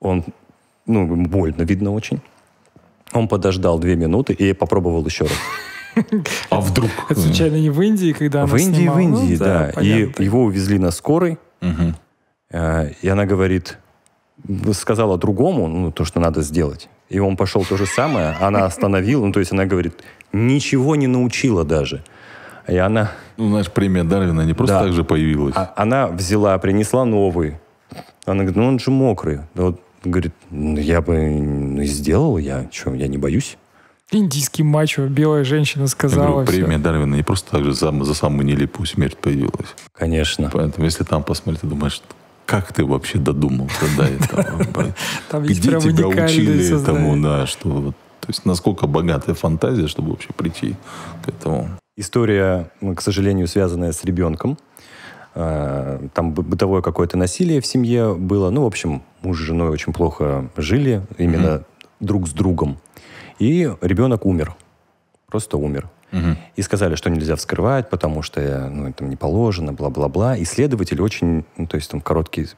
[0.00, 0.24] Он,
[0.86, 2.20] ну, больно видно очень.
[3.14, 5.38] Он подождал две минуты и попробовал еще раз.
[6.50, 6.90] А вдруг?
[7.08, 9.70] Это случайно не в Индии, когда В Индии, в Индии, ну, да.
[9.80, 11.38] И его увезли на скорой.
[12.50, 13.78] Э, и она говорит,
[14.72, 16.88] сказала другому, ну, то, что надо сделать.
[17.08, 20.02] И он пошел то же самое, она остановила, ну, то есть она говорит,
[20.32, 22.02] ничего не научила даже.
[22.68, 23.12] И она...
[23.36, 24.84] Ну, знаешь, премия Дарвина не просто да.
[24.84, 25.54] так же появилась.
[25.56, 27.58] А, она взяла, принесла новый.
[28.24, 29.40] Она говорит, ну, он же мокрый.
[29.54, 33.58] Вот, говорит, ну, я бы ну, сделал, я что, я не боюсь.
[34.10, 36.30] Индийский мачо, белая женщина сказала.
[36.30, 36.84] говорю, премия все.
[36.84, 39.74] Дарвина не просто так же за, за самую нелепую смерть появилась.
[39.92, 40.50] Конечно.
[40.52, 42.02] Поэтому, если там посмотреть, ты думаешь,
[42.46, 44.04] как ты вообще додумался до
[45.30, 45.42] этого?
[45.42, 50.76] Где тебя учили этому, да, что то есть насколько богатая фантазия, чтобы вообще прийти
[51.24, 51.70] к этому.
[51.96, 54.58] История, к сожалению, связанная с ребенком.
[55.34, 58.50] А, там бытовое какое-то насилие в семье было.
[58.50, 61.64] Ну, в общем, муж с женой очень плохо жили, именно
[61.98, 62.78] друг с другом.
[63.40, 64.54] И ребенок умер.
[65.26, 65.90] Просто умер.
[66.12, 66.36] Угу.
[66.56, 70.40] И сказали, что нельзя вскрывать, потому что ну, это не положено, бла-бла-бла.
[70.42, 72.48] Исследователь очень, ну, то есть там короткий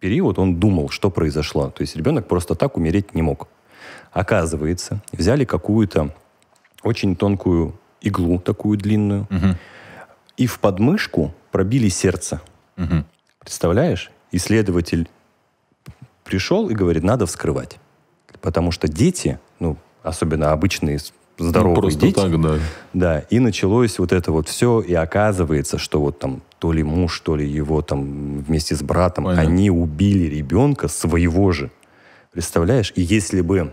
[0.00, 1.70] период, он думал, что произошло.
[1.70, 3.48] То есть ребенок просто так умереть не мог.
[4.12, 6.14] Оказывается, взяли какую-то
[6.82, 9.56] очень тонкую иглу, такую длинную, угу.
[10.36, 12.40] и в подмышку пробили сердце.
[12.76, 13.04] Угу.
[13.40, 14.10] Представляешь?
[14.30, 15.08] Исследователь
[16.22, 17.78] пришел и говорит, надо вскрывать.
[18.40, 20.98] Потому что дети, ну, особенно обычные
[21.38, 22.14] здоровые ну, просто дети.
[22.14, 22.58] Так, да.
[22.92, 27.20] Да, и началось вот это вот все, и оказывается, что вот там то ли муж,
[27.20, 29.42] то ли его там вместе с братом, Понятно.
[29.42, 31.70] они убили ребенка своего же.
[32.32, 32.92] Представляешь?
[32.96, 33.72] И если бы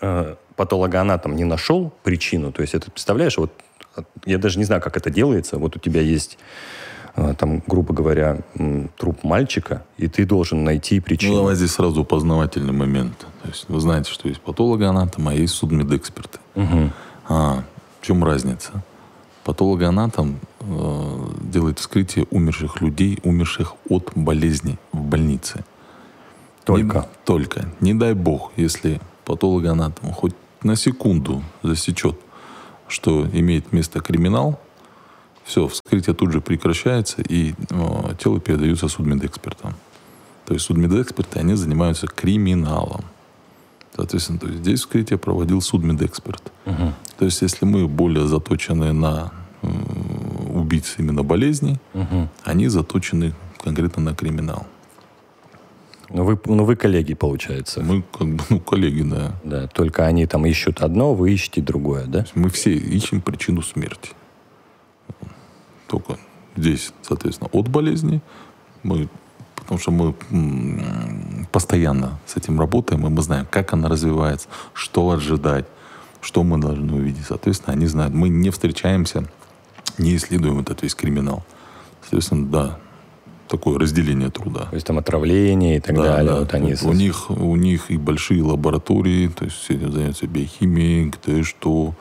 [0.00, 3.52] э, патологоанатом не нашел причину, то есть это, представляешь, вот
[4.24, 6.38] я даже не знаю, как это делается, вот у тебя есть
[7.14, 8.40] э, там, грубо говоря,
[8.96, 11.32] труп мальчика, и ты должен найти причину.
[11.32, 13.18] Ну, давай здесь сразу познавательный момент.
[13.42, 16.38] То есть вы знаете, что есть патологоанатом, а есть судмедэксперты.
[16.54, 16.90] Угу.
[17.28, 17.64] А,
[18.00, 18.82] в чем разница?
[19.44, 25.64] Патологоанатом э, делает вскрытие умерших людей, умерших от болезни в больнице.
[26.64, 26.98] Только?
[26.98, 27.68] Не, только.
[27.80, 32.18] Не дай бог, если патологоанатом хоть на секунду засечет,
[32.86, 34.60] что имеет место криминал,
[35.44, 39.74] все, вскрытие тут же прекращается, и э, тело передается судмедэкспертам.
[40.46, 43.04] То есть судмедэксперты, они занимаются криминалом.
[43.94, 46.52] Соответственно, то есть здесь вскрытие проводил судмедэксперт.
[46.66, 46.92] Угу.
[47.18, 49.32] То есть если мы более заточены на
[50.54, 52.28] убийц именно болезней, угу.
[52.42, 54.66] они заточены конкретно на криминал.
[56.08, 57.82] Ну вы, ну, вы коллеги, получается.
[57.82, 59.34] Мы как бы, ну, коллеги, да.
[59.44, 62.26] Да, только они там ищут одно, вы ищете другое, да?
[62.34, 64.10] Мы все ищем причину смерти.
[65.86, 66.18] Только
[66.56, 68.20] здесь, соответственно, от болезни
[68.82, 69.08] мы
[69.62, 70.14] потому что мы
[71.52, 75.66] постоянно с этим работаем, и мы знаем, как она развивается, что ожидать,
[76.20, 77.26] что мы должны увидеть.
[77.26, 78.14] Соответственно, они знают.
[78.14, 79.24] Мы не встречаемся,
[79.98, 81.44] не исследуем этот весь криминал.
[82.02, 82.78] Соответственно, да,
[83.48, 84.66] такое разделение труда.
[84.66, 86.32] То есть там отравление и так да, далее.
[86.32, 86.38] Да.
[86.40, 91.42] Вот они у, них, у них и большие лаборатории, то есть все занимаются биохимией, где
[91.42, 91.94] что,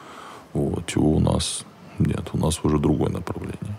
[0.54, 1.65] вот, чего у нас
[2.00, 2.30] нет.
[2.34, 3.78] У нас уже другое направление.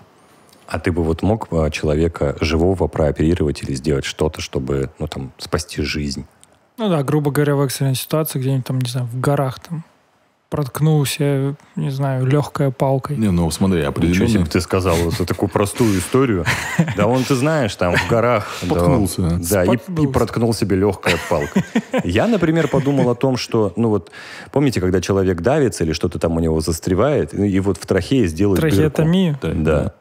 [0.73, 5.31] А ты бы вот мог а, человека живого прооперировать или сделать что-то, чтобы, ну, там,
[5.37, 6.25] спасти жизнь?
[6.79, 9.85] Ну да, грубо говоря, в экстренной ситуации, где-нибудь там, не знаю, в горах там,
[10.49, 13.19] проткнулся, не знаю, легкой палкой.
[13.19, 14.25] Не, ну смотри, определенно...
[14.25, 16.47] Ничего себе ты сказал вот такую простую историю.
[16.97, 18.49] Да он, ты знаешь, там в горах...
[18.63, 19.41] Споткнулся.
[19.51, 21.63] Да, и проткнул себе легкая палка.
[22.03, 24.11] Я, например, подумал о том, что, ну вот,
[24.51, 28.59] помните, когда человек давится или что-то там у него застревает, и вот в трахее сделать
[28.59, 29.39] Трахеотомию?
[29.43, 29.93] Да.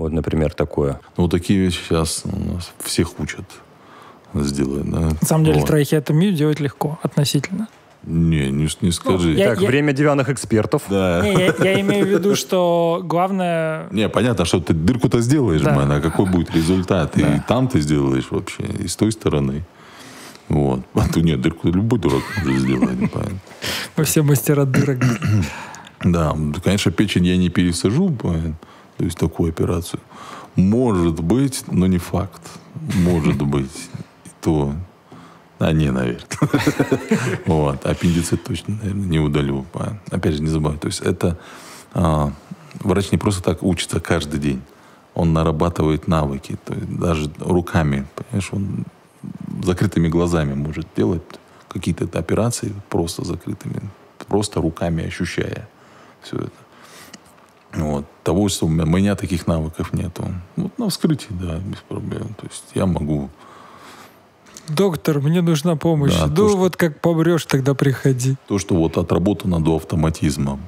[0.00, 0.98] Вот, например, такое.
[1.18, 3.44] Ну, вот такие вещи сейчас у нас всех учат
[4.32, 5.10] сделать, да.
[5.20, 5.66] На самом деле, вот.
[5.66, 7.68] трахеотомию делать легко, относительно.
[8.04, 9.28] Не, не, не скажи.
[9.28, 10.84] Ну, я, так, я, время диванных экспертов.
[10.88, 11.20] Да.
[11.22, 13.88] Не, я, я имею в виду, что главное...
[13.90, 15.76] Не, понятно, что ты дырку-то сделаешь, да.
[15.76, 17.12] man, а какой будет результат?
[17.14, 17.36] Да.
[17.36, 19.64] И там ты сделаешь вообще, и с той стороны.
[20.48, 20.80] Вот.
[20.94, 23.12] А то нет, дырку любой дурак может сделать.
[23.98, 25.04] Мы все мастера дырок.
[26.02, 26.34] Да,
[26.64, 28.54] конечно, печень я не пересажу, понятно
[29.00, 29.98] то есть такую операцию.
[30.56, 32.42] Может быть, но не факт.
[32.96, 33.88] Может быть.
[34.42, 34.74] То...
[35.58, 36.26] А, не, наверное.
[37.46, 37.86] Вот.
[37.86, 39.64] Аппендицит точно, наверное, не удалю.
[40.10, 40.76] Опять же, не забывай.
[40.76, 41.38] То есть это...
[41.94, 42.30] А,
[42.80, 44.60] врач не просто так учится каждый день.
[45.14, 46.58] Он нарабатывает навыки.
[46.66, 48.84] То есть даже руками, понимаешь, он
[49.64, 51.22] закрытыми глазами может делать
[51.68, 53.80] какие-то операции просто закрытыми,
[54.28, 55.70] просто руками ощущая
[56.20, 56.59] все это.
[57.72, 58.04] Вот.
[58.24, 60.24] Того, что у меня таких навыков нету.
[60.56, 62.34] Вот на вскрытии, да, без проблем.
[62.34, 63.30] То есть я могу...
[64.68, 66.16] Доктор, мне нужна помощь.
[66.16, 68.36] Да, ну, то, вот как помрешь, тогда приходи.
[68.46, 70.58] То, что вот отработано до автоматизма.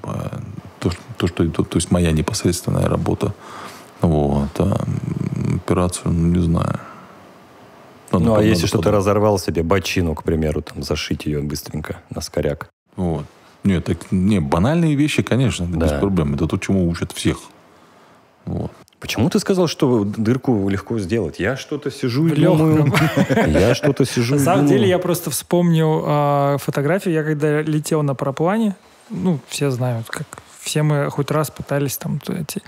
[0.80, 3.32] То, то что то, то есть моя непосредственная работа.
[4.00, 4.50] Вот.
[4.58, 4.84] А
[5.56, 6.80] операцию, ну, не знаю.
[8.10, 12.20] Надо, ну, а если что-то разорвал себе бочину, к примеру, там, зашить ее быстренько на
[12.20, 12.68] скоряк.
[12.96, 13.24] Вот.
[13.64, 15.86] Нет, так, не, банальные вещи, конечно, да.
[15.86, 16.34] без проблем.
[16.34, 17.38] Это то, чему учат всех.
[18.44, 18.72] Вот.
[18.98, 21.40] Почему ты сказал, что дырку легко сделать?
[21.40, 22.92] Я что-то сижу и думаю...
[23.46, 27.12] Я что-то сижу На самом деле, я просто вспомнил а, фотографию.
[27.12, 28.76] Я когда летел на параплане,
[29.10, 30.26] ну, все знают, как
[30.60, 32.62] все мы хоть раз пытались там эти.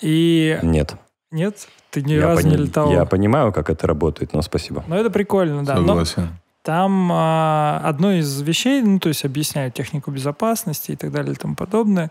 [0.00, 0.58] И...
[0.62, 0.96] Нет.
[1.30, 1.68] Нет?
[1.90, 2.90] Ты ни разу не летал?
[2.90, 4.84] Я понимаю, как это работает, но спасибо.
[4.88, 5.76] Ну, это прикольно, да.
[5.76, 6.30] Согласен.
[6.66, 11.36] Там а, одно из вещей, ну, то есть объясняют технику безопасности и так далее и
[11.36, 12.10] тому подобное.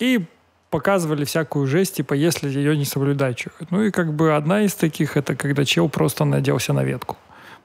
[0.00, 0.24] И
[0.70, 3.44] показывали всякую жесть, типа, если ее не соблюдать.
[3.70, 7.16] Ну и как бы одна из таких, это когда чел просто наделся на ветку.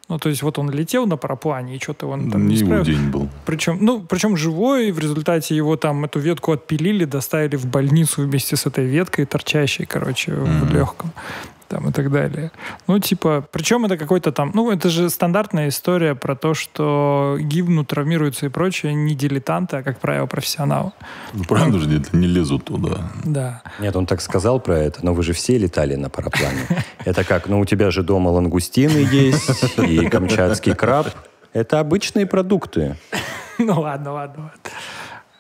[0.10, 2.84] Ну, то есть вот он летел на параплане, и что-то он там не, не его
[2.84, 3.30] день был.
[3.48, 8.22] Причем, ну, причем живой, и в результате его там эту ветку отпилили, доставили в больницу
[8.22, 10.66] вместе с этой веткой торчащей, короче, mm-hmm.
[10.66, 11.12] в легком
[11.68, 12.52] там и так далее.
[12.88, 17.88] Ну, типа, причем это какой-то там, ну, это же стандартная история про то, что гибнут,
[17.88, 20.92] травмируются и прочее не дилетанты, а, как правило, профессионалы.
[21.34, 23.12] Ну, правда же, не лезут туда.
[23.24, 23.62] Да.
[23.80, 26.68] Нет, он так сказал про это, но вы же все летали на параплане.
[27.06, 31.08] Это как, ну, у тебя же дома лангустины есть и камчатский краб.
[31.54, 32.98] Это обычные продукты.
[33.60, 34.72] Ну, ладно, ладно, ладно.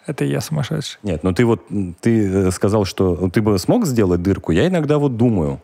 [0.07, 0.99] Это я сумасшедший.
[1.03, 1.63] Нет, ну ты вот,
[1.99, 4.53] ты э, сказал, что ты бы смог сделать дырку.
[4.53, 5.61] Я иногда вот думаю,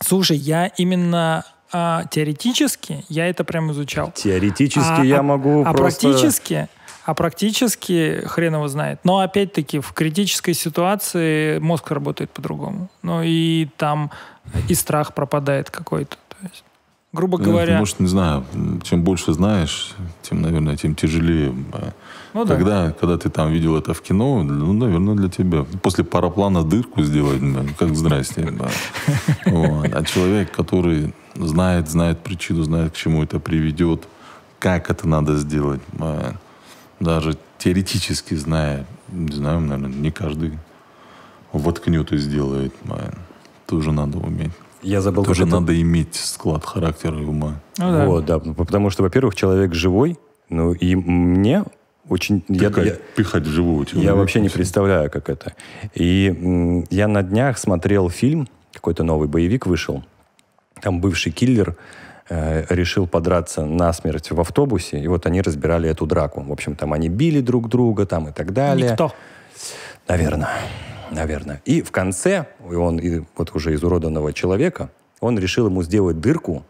[0.00, 4.12] Слушай, я именно а, теоретически я это прям изучал.
[4.14, 6.08] Теоретически а, я могу а, просто...
[6.08, 6.68] А практически,
[7.04, 9.00] а практически хрен его знает.
[9.04, 12.88] Но опять-таки в критической ситуации мозг работает по-другому.
[13.02, 14.10] Ну и там
[14.68, 16.16] и страх пропадает какой-то.
[16.28, 16.64] То есть,
[17.12, 17.78] грубо ну, говоря...
[17.78, 18.44] Может, не знаю,
[18.82, 21.54] чем больше знаешь, тем, наверное, тем тяжелее
[22.36, 22.92] ну, Тогда, да.
[22.92, 25.64] когда ты там видел это в кино, ну, наверное, для тебя.
[25.82, 27.40] После параплана дырку сделать,
[27.78, 28.52] как здрасте.
[29.46, 29.92] Вот.
[29.92, 34.06] А человек, который знает, знает причину, знает, к чему это приведет,
[34.58, 35.80] как это надо сделать,
[37.00, 40.58] даже теоретически зная, не знаю, наверное, не каждый
[41.52, 42.74] воткнет и сделает.
[43.66, 44.52] Тоже надо уметь.
[44.82, 45.52] Я забыл, Тоже это...
[45.52, 47.60] надо иметь склад характера и ума.
[47.78, 48.06] Ну, да.
[48.06, 48.38] Вот, да.
[48.38, 50.18] Потому что, во-первых, человек живой,
[50.48, 51.64] ну и мне
[52.08, 52.40] очень...
[52.42, 53.86] Пихать, я, пихать вживую.
[53.92, 55.54] Я вообще не представляю, как это.
[55.94, 60.04] И я на днях смотрел фильм, какой-то новый боевик вышел.
[60.80, 61.76] Там бывший киллер
[62.28, 66.42] э, решил подраться насмерть в автобусе, и вот они разбирали эту драку.
[66.42, 68.90] В общем, там они били друг друга там и так далее.
[68.90, 69.12] Никто.
[70.06, 70.50] Наверное.
[71.10, 71.62] Наверное.
[71.64, 73.00] И в конце, он
[73.36, 74.90] вот уже изуродованного человека,
[75.20, 76.64] он решил ему сделать дырку,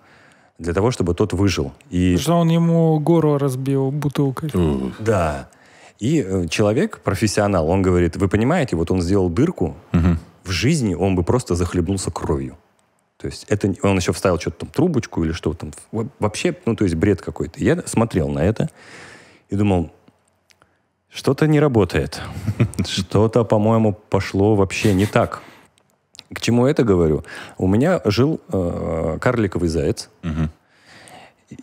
[0.59, 1.73] для того, чтобы тот выжил.
[1.91, 2.13] И...
[2.13, 4.51] Потому что он ему гору разбил бутылкой.
[4.99, 5.49] Да.
[5.99, 10.17] И э, человек, профессионал, он говорит, вы понимаете, вот он сделал дырку, угу.
[10.45, 12.57] в жизни он бы просто захлебнулся кровью.
[13.19, 16.07] То есть это он еще вставил что-то там, трубочку или что-то там.
[16.19, 17.65] Вообще, ну, то есть бред какой-то.
[17.65, 18.69] Я смотрел на это
[19.49, 19.91] и думал,
[21.09, 22.21] что-то не работает.
[22.87, 25.43] Что-то, по-моему, пошло вообще не так.
[26.33, 27.25] К чему это говорю?
[27.59, 30.09] У меня жил э, карликовый заяц.
[30.25, 30.49] Угу.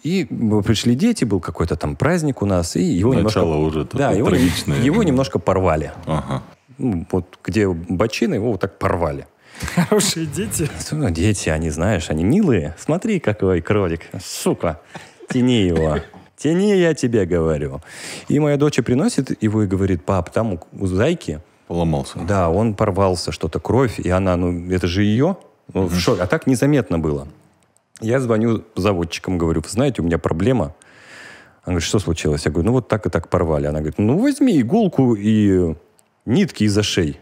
[0.03, 0.25] И
[0.65, 3.79] пришли дети, был какой-то там праздник у нас, и его Начало немножко...
[3.79, 5.91] уже да, его, его немножко порвали.
[6.05, 6.41] Ага.
[6.77, 9.27] Ну, вот где бочины, его вот так порвали.
[9.75, 10.69] Хорошие дети.
[10.91, 12.75] Ну, дети, они, знаешь, они милые.
[12.79, 14.01] Смотри, какой кролик.
[14.23, 14.79] Сука,
[15.29, 15.99] тяни его.
[16.37, 17.81] Тяни, я тебе говорю.
[18.27, 21.41] И моя дочь приносит его и говорит, пап, там у, у зайки
[21.73, 22.19] Поломался.
[22.19, 25.37] Да, он порвался, что-то кровь, и она, ну, это же ее.
[25.73, 26.21] Ну, в шоке.
[26.21, 27.27] А так незаметно было.
[27.99, 30.75] Я звоню заводчикам, говорю, вы знаете, у меня проблема.
[31.63, 32.45] Она говорит, что случилось?
[32.45, 33.65] Я говорю, ну вот так и так порвали.
[33.65, 35.73] Она говорит, ну возьми иголку и
[36.27, 37.17] нитки из шеи.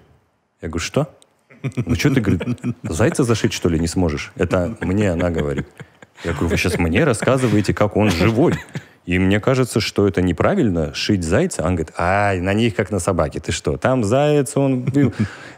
[0.62, 1.08] Я говорю, что?
[1.86, 2.44] Ну что ты, говорит,
[2.84, 4.34] зайца зашить, что ли, не сможешь?
[4.36, 5.66] Это мне она говорит.
[6.26, 8.56] Я говорю, вы сейчас мне рассказываете, как он живой.
[9.06, 11.64] И мне кажется, что это неправильно, шить зайца.
[11.64, 13.40] Он говорит, ай, на них как на собаке.
[13.40, 14.86] Ты что, там заяц, он...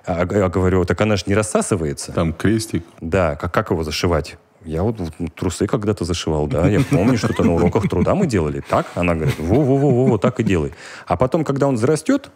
[0.05, 2.11] А я говорю, так она же не рассасывается.
[2.11, 2.83] Там крестик.
[2.99, 4.37] Да, как, как его зашивать?
[4.65, 4.97] Я вот
[5.35, 8.61] трусы когда-то зашивал, да, я помню, что-то на уроках труда мы делали.
[8.67, 8.85] Так?
[8.95, 10.73] Она говорит, во-во-во, вот так и делай.
[11.05, 12.31] А потом, когда он зарастет,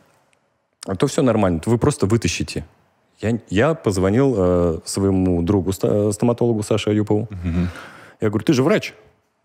[0.97, 2.65] то все нормально, вы просто вытащите.
[3.19, 7.21] Я, я позвонил э, своему другу, стоматологу Саше Аюпову.
[7.21, 7.67] Угу.
[8.21, 8.93] Я говорю, ты же врач.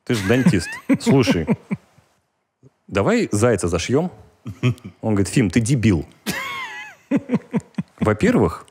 [0.05, 0.69] Ты же дантист.
[1.01, 1.47] Слушай,
[2.89, 4.11] давай зайца зашьем.
[5.01, 6.07] Он говорит, Фим, ты дебил.
[8.01, 8.67] Во-первых,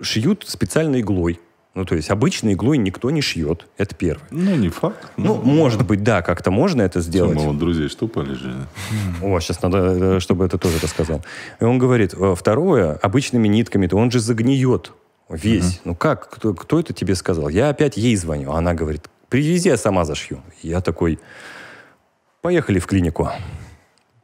[0.00, 1.40] шьют специальной иглой.
[1.74, 3.66] Ну, то есть обычной иглой никто не шьет.
[3.76, 4.26] Это первое.
[4.30, 5.12] Ну, не факт.
[5.16, 7.36] Ну, ну может быть, да, как-то можно это сделать.
[7.36, 8.66] Мы вот друзей штупали же.
[9.22, 11.24] О, сейчас надо, э, чтобы это тоже рассказал.
[11.60, 14.92] И он говорит, «Э, второе, обычными нитками-то он же загниет
[15.28, 15.76] весь.
[15.76, 15.80] Угу.
[15.84, 17.48] Ну как, кто, кто это тебе сказал?
[17.48, 18.52] Я опять ей звоню.
[18.52, 20.40] Она говорит, Привези, я сама зашью.
[20.62, 21.18] Я такой,
[22.40, 23.28] поехали в клинику.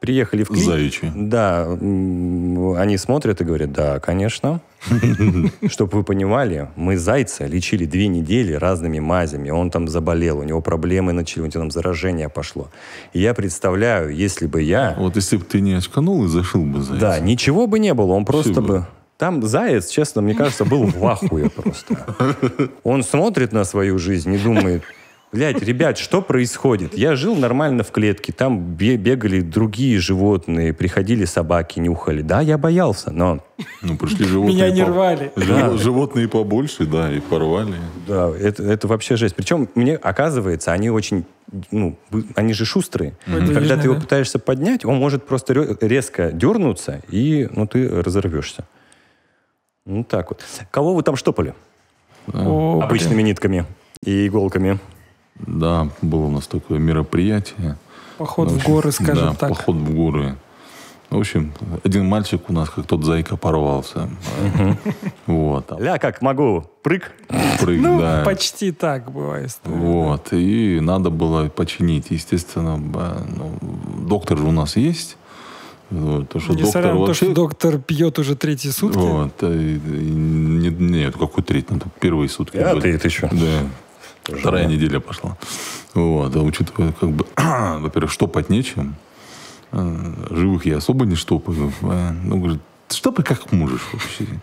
[0.00, 0.70] Приехали в клинику.
[0.70, 1.10] Заячьи.
[1.14, 4.60] Да, они смотрят и говорят, да, конечно.
[5.68, 9.48] Чтобы вы понимали, мы зайца лечили две недели разными мазями.
[9.48, 12.70] Он там заболел, у него проблемы начали, у него там заражение пошло.
[13.14, 14.94] И я представляю, если бы я...
[14.98, 17.00] Вот если бы ты не очканул и зашил бы зайца.
[17.00, 18.86] Да, ничего бы не было, он просто бы...
[19.16, 22.16] Там заяц, честно, мне кажется, был в ахуе просто.
[22.82, 24.82] Он смотрит на свою жизнь и думает,
[25.34, 26.96] Блядь, ребят, что происходит?
[26.96, 32.22] Я жил нормально в клетке, там бегали другие животные, приходили собаки, нюхали.
[32.22, 33.40] Да, я боялся, но...
[33.82, 34.54] Ну, пришли животные...
[34.54, 35.32] Меня не рвали.
[35.34, 35.76] Да.
[35.76, 37.74] Животные побольше, да, и порвали.
[38.06, 39.34] Да, это, это вообще жесть.
[39.34, 41.24] Причем, мне оказывается, они очень...
[41.72, 41.98] Ну,
[42.36, 43.14] они же шустрые.
[43.26, 43.54] Mm-hmm.
[43.54, 48.66] Когда ты его пытаешься поднять, он может просто резко дернуться, и ну, ты разорвешься.
[49.86, 50.42] Ну, так вот.
[50.70, 51.54] Кого вы там штопали?
[52.32, 53.26] О, Обычными блин.
[53.26, 53.66] нитками
[54.02, 54.78] и иголками.
[55.34, 57.76] Да, было у нас такое мероприятие.
[58.16, 59.50] Поход ну, в, горы, скажем да, так.
[59.50, 60.36] поход в горы.
[61.10, 61.52] В общем,
[61.84, 64.08] один мальчик у нас, как тот зайка, порвался.
[65.26, 65.70] Вот.
[65.78, 66.64] Ля, как могу.
[66.82, 67.12] Прыг.
[67.60, 68.22] Прыг, ну, да.
[68.24, 69.54] почти так бывает.
[69.64, 70.32] Вот.
[70.32, 72.06] И надо было починить.
[72.10, 73.58] Естественно, ну,
[74.08, 75.18] доктор же у нас есть.
[75.94, 77.06] Вот, то, что Несмотря на вообще...
[77.06, 78.98] то, что доктор пьет уже третьи сутки.
[78.98, 81.68] Вот, и, и, нет, нет, какой третий?
[81.70, 82.56] Ну, первые сутки.
[82.56, 83.28] Пятый ты еще.
[83.30, 83.68] Да.
[84.24, 84.72] Тоже Вторая да.
[84.72, 85.36] неделя пошла.
[85.94, 88.96] Вот, а учитывая, как бы, во-первых, штопать нечем.
[89.70, 91.72] А, живых я особо не штопаю.
[91.82, 94.24] А, ну, говорит, штопай как можешь вообще.
[94.24, 94.38] Я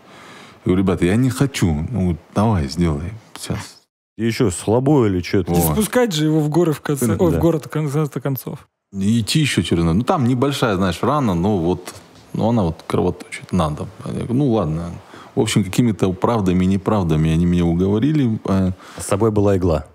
[0.65, 1.87] говорю, ребята, я не хочу.
[1.89, 3.11] Ну, давай, сделай.
[3.35, 3.81] Сейчас.
[4.17, 5.51] И еще слабо или что-то.
[5.51, 7.15] Не спускать же его в горы в конце, да.
[7.15, 8.67] о, в город в конце концов.
[8.93, 9.83] Идти еще через...
[9.83, 11.93] Ну, там небольшая, знаешь, рана, но вот
[12.33, 13.51] но она вот кровоточит.
[13.51, 13.87] Надо.
[14.05, 14.91] Я говорю, ну, ладно.
[15.35, 18.39] В общем, какими-то правдами и неправдами они меня уговорили.
[18.45, 19.85] А С собой была игла.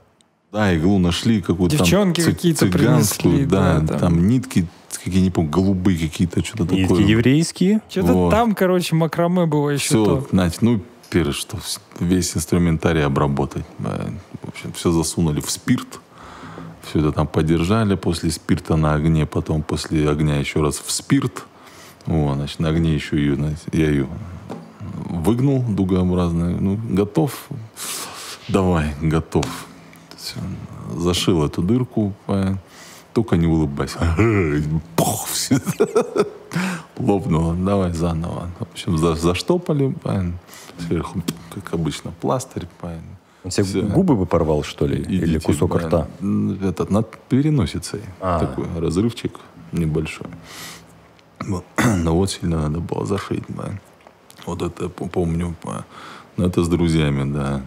[0.52, 3.44] Да, иглу нашли какую-то Девчонки там какие-то принесли.
[3.44, 3.98] Да, да там.
[3.98, 4.66] там нитки
[5.04, 7.04] какие не помню, голубые какие-то, что-то Нитки такое.
[7.04, 7.80] еврейские?
[7.88, 8.30] Что-то вот.
[8.30, 10.26] там, короче, макраме было еще Все, то.
[10.32, 10.80] Надь, ну,
[11.10, 11.58] первое, что
[12.00, 13.64] весь инструментарий обработать.
[13.78, 16.00] В общем, все засунули в спирт.
[16.88, 17.96] Все это там подержали.
[17.96, 21.44] После спирта на огне, потом после огня еще раз в спирт.
[22.06, 23.36] Вот, значит, на огне еще ее,
[23.72, 24.08] я ее
[25.08, 26.50] выгнул дугообразно.
[26.50, 27.48] Ну, готов?
[28.48, 29.46] Давай, готов.
[30.96, 32.14] Зашил эту дырку.
[33.12, 33.98] Только не улыбайся.
[34.96, 35.26] Пух.
[36.98, 37.54] Лопнуло.
[37.54, 38.50] Давай заново.
[38.58, 39.94] В общем, за, заштопали.
[40.78, 41.22] Сверху,
[41.52, 42.68] как обычно, пластырь.
[43.46, 43.82] Он себе все.
[43.82, 45.02] губы бы порвал, что ли?
[45.02, 46.08] Идите, Или кусок да, рта?
[46.68, 48.00] Этот, над переносицей.
[48.20, 48.40] А.
[48.40, 49.38] Такой разрывчик
[49.70, 50.26] небольшой.
[51.46, 53.44] Но вот сильно надо было зашить.
[53.46, 53.70] Да.
[54.46, 55.54] Вот это помню.
[56.36, 57.62] Но это с друзьями, да.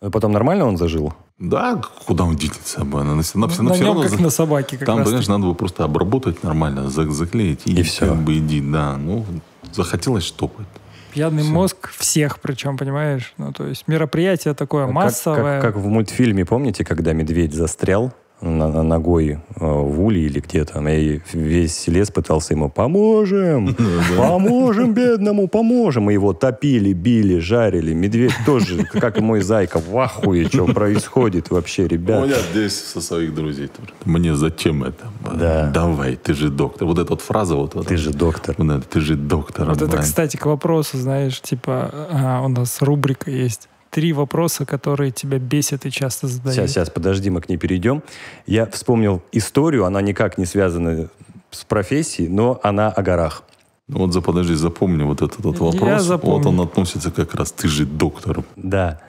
[0.00, 1.14] А потом нормально он зажил?
[1.40, 2.82] Да, куда он денется?
[2.82, 4.22] Она, она, на, на, на нем, как за...
[4.22, 4.76] на собаке.
[4.76, 8.06] Как там, понимаешь, надо было просто обработать нормально, заклеить и, и все.
[8.06, 8.96] Как бы иди, да.
[8.98, 9.26] Ну,
[9.72, 10.68] захотелось штопать.
[11.14, 11.52] Пьяный все.
[11.52, 13.32] мозг всех, причем, понимаешь?
[13.38, 15.60] Ну, то есть мероприятие такое массовое.
[15.60, 18.12] Как, как, как в мультфильме, помните, когда медведь застрял
[18.50, 20.80] ногой э, в улей или где-то.
[20.88, 23.74] И весь лес пытался ему «Поможем!
[24.16, 25.48] Поможем бедному!
[25.48, 27.94] Поможем!» Мы его топили, били, жарили.
[27.94, 32.20] Медведь тоже, как и мой зайка, в ахуе, что происходит вообще, ребят.
[32.20, 33.70] Ну, я здесь со своих друзей.
[34.04, 35.06] Мне зачем это?
[35.34, 35.70] Да.
[35.72, 36.86] Давай, ты же доктор.
[36.86, 37.56] Вот эта вот фраза.
[37.56, 38.56] Вот, ты же доктор.
[38.90, 39.68] Ты же доктор.
[39.68, 45.12] Вот это, кстати, к вопросу, знаешь, типа, а, у нас рубрика есть три вопроса, которые
[45.12, 46.56] тебя бесят и часто задают.
[46.56, 48.02] Сейчас, сейчас, подожди, мы к ней перейдем.
[48.44, 51.08] Я вспомнил историю, она никак не связана
[51.52, 53.44] с профессией, но она о горах.
[53.86, 56.08] Ну вот за подожди, запомни вот этот вот вопрос.
[56.08, 58.42] Вот он относится как раз, ты же доктор.
[58.56, 59.00] Да.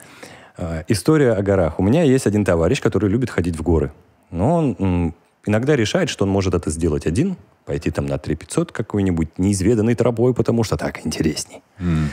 [0.56, 1.80] А, история о горах.
[1.80, 3.90] У меня есть один товарищ, который любит ходить в горы.
[4.30, 5.14] Но он
[5.44, 10.32] иногда решает, что он может это сделать один, пойти там на 3500 какой-нибудь неизведанной тропой,
[10.32, 11.64] потому что так интересней.
[11.80, 12.06] Mm.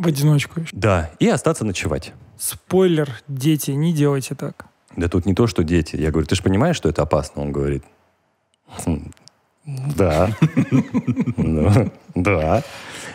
[0.00, 0.70] В одиночку еще.
[0.72, 2.14] Да, и остаться ночевать.
[2.38, 4.64] Спойлер, дети, не делайте так.
[4.96, 5.96] Да тут не то, что дети.
[5.96, 7.42] Я говорю, ты же понимаешь, что это опасно?
[7.42, 7.84] Он говорит,
[8.66, 9.10] «Хм,
[9.66, 10.30] да.
[11.36, 12.62] Ну, да.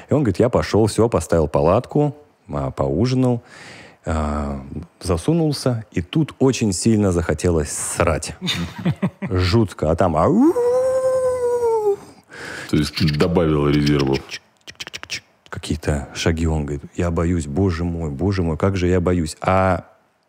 [0.10, 2.16] И он говорит, я пошел, все, поставил палатку,
[2.50, 3.42] а, поужинал,
[4.06, 4.62] а,
[5.02, 8.36] засунулся, и тут очень сильно захотелось срать.
[9.22, 9.90] Жутко.
[9.90, 10.14] А там...
[12.70, 14.20] То есть добавил резервов
[15.56, 16.46] какие-то шаги.
[16.48, 19.38] Он говорит, я боюсь, боже мой, боже мой, как же я боюсь.
[19.42, 19.86] А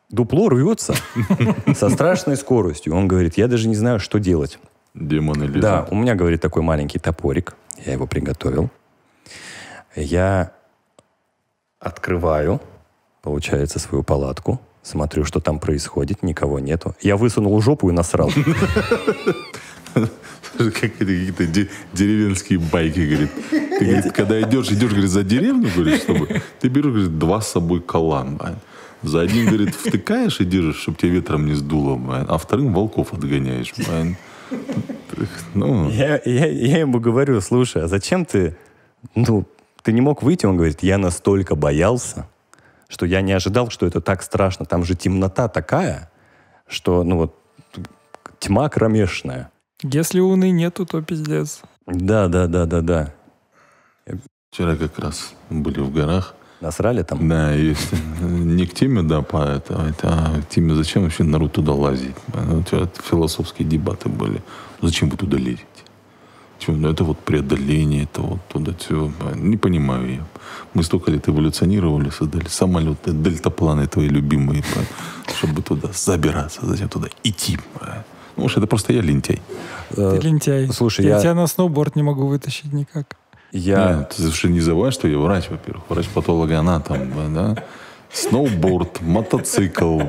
[0.09, 0.95] дупло рвется
[1.75, 2.95] со страшной скоростью.
[2.95, 4.59] Он говорит, я даже не знаю, что делать.
[4.95, 5.61] Демоны лезут.
[5.61, 7.57] Да, у меня, говорит, такой маленький топорик.
[7.85, 8.71] Я его приготовил.
[9.97, 10.53] Я
[11.81, 12.61] открываю,
[13.21, 14.61] получается, свою палатку.
[14.83, 16.23] Смотрю, что там происходит.
[16.23, 16.95] Никого нету.
[17.03, 18.31] Я высунул жопу и насрал.
[20.59, 21.45] какие-то
[21.93, 23.31] деревенские байки, говорит.
[23.51, 26.43] Ты, говорит, когда идешь, идешь, говорит, за деревню, говорит, чтобы...
[26.61, 28.41] Ты берешь, говорит, два с собой колан,
[29.03, 33.73] За один, говорит, втыкаешь и держишь, чтобы тебя ветром не сдуло, а вторым волков отгоняешь,
[35.55, 35.91] Ну.
[35.91, 38.57] Я, я, я ему говорю, слушай, а зачем ты,
[39.15, 39.45] ну,
[39.83, 40.47] ты не мог выйти?
[40.47, 42.29] Он говорит, я настолько боялся,
[42.89, 44.67] что я не ожидал, что это так страшно.
[44.67, 46.11] Там же темнота такая,
[46.69, 47.35] что, ну вот,
[48.39, 49.51] тьма кромешная.
[49.83, 51.61] Если луны нету, то пиздец.
[51.87, 53.15] Да, да, да, да, да.
[54.51, 56.35] Вчера как раз были в горах.
[56.63, 57.29] Насрали там?
[57.29, 57.93] Да, есть.
[58.21, 62.17] Не к теме, да, по это, а к теме, зачем вообще народ туда лазить.
[62.33, 64.43] Ну, Вчера философские дебаты были.
[64.81, 65.65] Зачем вы туда лезете?
[66.59, 66.77] Чего?
[66.77, 69.13] Ну, это вот преодоление, это вот туда все.
[69.35, 70.27] Не понимаю я.
[70.73, 74.65] Мы столько лет эволюционировали, создали самолеты, дельтапланы твои любимые,
[75.37, 77.59] чтобы туда забираться, зачем туда идти.
[78.37, 79.41] Уж это просто я лентяй.
[79.97, 80.69] Э, Ты лентяй.
[80.73, 83.17] слушай, я, я- тебя на сноуборд не могу вытащить никак.
[83.53, 83.95] Я...
[83.99, 85.85] Нет, ты совершенно не забывай, что я врач, во-первых.
[85.89, 87.63] Врач-патологоанатом, да.
[88.13, 90.01] Сноуборд, мотоцикл,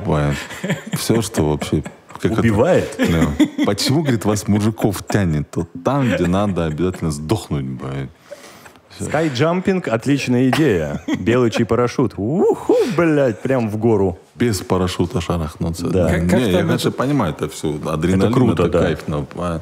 [0.94, 1.82] все, что вообще...
[2.20, 2.96] как это- Убивает?
[2.98, 3.64] Да.
[3.64, 5.48] Почему, говорит, вас мужиков тянет?
[5.56, 7.64] Вот там, где надо обязательно сдохнуть.
[7.64, 8.10] бывает.
[8.98, 11.02] Скайджампинг– отличная идея.
[11.20, 12.14] Белый чей парашют.
[12.16, 14.18] Уху, блядь, прям в гору.
[14.38, 15.88] Без парашюта шарахнуться.
[15.88, 16.08] Да.
[16.08, 18.80] Как- не, как я, там конечно, это- понимаю, это все адреналин, Это круто, это да.
[18.80, 19.00] кайф.
[19.08, 19.60] но, а,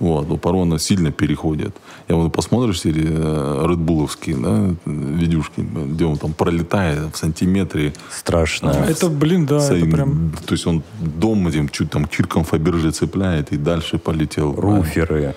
[0.00, 1.74] вот, у порона сильно переходит.
[2.08, 7.92] Я вот посмотришь серии э, редбуловские, да, видюшки, где он там пролетает в сантиметре.
[8.10, 8.70] Страшно.
[8.88, 10.32] Это, блин, да, это своим- прям...
[10.46, 14.54] То есть он дом этим чуть там кирком Фаберже цепляет и дальше полетел.
[14.54, 15.34] Руферы.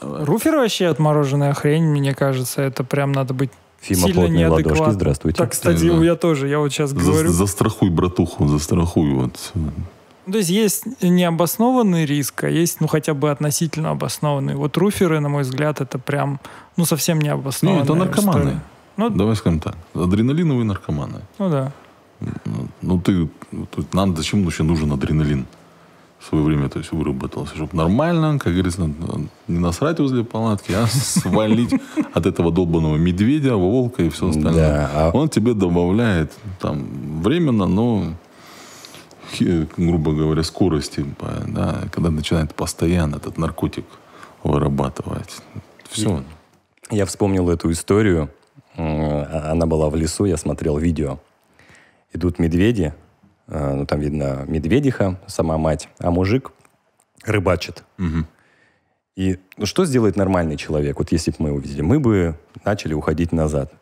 [0.00, 2.62] Руфер вообще отмороженная хрень, мне кажется.
[2.62, 3.50] Это прям надо быть
[3.86, 4.94] Фима сильно плотные ладошки, неадекватным.
[4.94, 5.38] здравствуйте.
[5.38, 6.04] Так, кстати, Да.
[6.04, 6.48] я тоже.
[6.48, 7.30] Я вот сейчас За- говорю.
[7.32, 9.12] застрахуй, братуху, застрахуй.
[9.14, 9.52] Вот.
[9.54, 14.54] Ну, То есть есть необоснованный риск, а есть, ну, хотя бы относительно обоснованный.
[14.56, 16.40] Вот руферы, на мой взгляд, это прям,
[16.76, 18.38] ну, совсем Не, необоснованная это наркоманы.
[18.40, 18.60] история.
[18.96, 19.76] Ну, Давай скажем так.
[19.94, 21.20] Адреналиновые наркоманы.
[21.38, 21.72] ну да.
[22.82, 25.46] Ну, ты, то есть нам зачем вообще нужен адреналин?
[26.26, 28.90] В свое время, то есть, выработался, чтобы нормально, как говорится,
[29.46, 31.72] не насрать возле палатки, а свалить
[32.14, 34.88] от этого долбанного медведя, волка и все остальное.
[34.92, 38.14] А- Он тебе добавляет там временно, но
[39.76, 41.04] грубо говоря, скорости,
[41.46, 43.84] да, когда начинает постоянно этот наркотик
[44.42, 45.36] вырабатывать.
[45.88, 46.24] Все.
[46.90, 48.30] Я вспомнил эту историю.
[48.76, 51.18] М, Она была в лесу, я смотрел видео.
[52.12, 53.05] Идут медведи, э,
[53.48, 56.52] ну там видно медведиха, сама мать, а мужик
[57.24, 57.84] рыбачит.
[59.16, 61.80] И ну, что сделает нормальный человек, вот если бы мы увидели?
[61.80, 63.72] Мы бы начали уходить назад.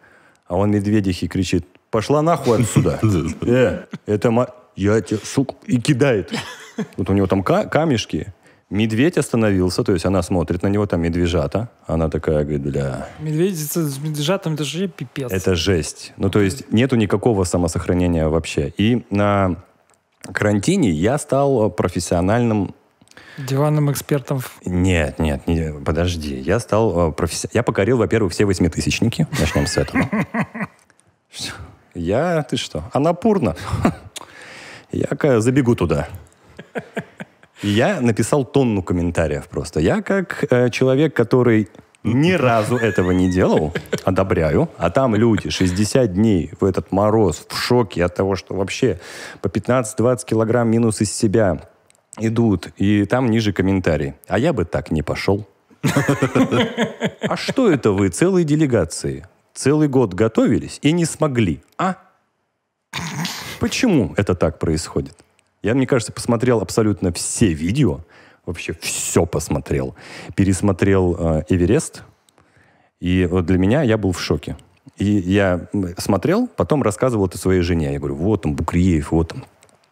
[0.47, 3.01] А он медведихе кричит, пошла нахуй отсюда.
[3.43, 4.55] Э, это.
[4.77, 6.33] Я тебе, сука, и кидает.
[6.97, 8.33] Вот у него там ка- камешки.
[8.75, 11.69] Медведь остановился, то есть она смотрит на него, там медвежата.
[11.87, 15.31] Она такая, говорит, бля, Медведица с медвежатом, это же пипец.
[15.31, 16.13] это жесть.
[16.17, 18.73] Ну, то есть нету никакого самосохранения вообще.
[18.77, 19.63] И на
[20.33, 22.75] карантине я стал профессиональным...
[23.39, 24.41] Диванным экспертом.
[24.65, 26.35] Нет, нет, не, подожди.
[26.35, 27.55] Я стал профессиональным...
[27.55, 29.29] Я покорил, во-первых, все восьмитысячники.
[29.39, 30.09] Начнем с этого.
[31.95, 33.55] Я, ты что, Анапурна.
[34.91, 36.09] Я забегу туда.
[37.65, 39.81] Я написал тонну комментариев просто.
[39.81, 41.71] Я как э, человек, который
[42.03, 43.73] ни разу этого не делал,
[44.05, 44.69] одобряю.
[44.77, 49.01] А там люди 60 дней в этот мороз, в шоке от того, что вообще
[49.41, 51.63] по 15-20 килограмм минус из себя
[52.19, 52.69] идут.
[52.77, 54.13] И там ниже комментарий.
[54.29, 55.47] А я бы так не пошел.
[57.27, 61.97] А что это вы, целые делегации, целый год готовились и не смогли, а?
[63.61, 65.17] Почему это так происходит?
[65.65, 68.01] Я, мне кажется, посмотрел абсолютно все видео,
[68.45, 69.95] вообще все посмотрел.
[70.37, 72.03] Пересмотрел э, «Эверест»,
[73.01, 74.59] и вот для меня я был в шоке.
[74.99, 77.95] И я смотрел, потом рассказывал это своей жене.
[77.95, 79.45] Я говорю, вот там Букреев, вот там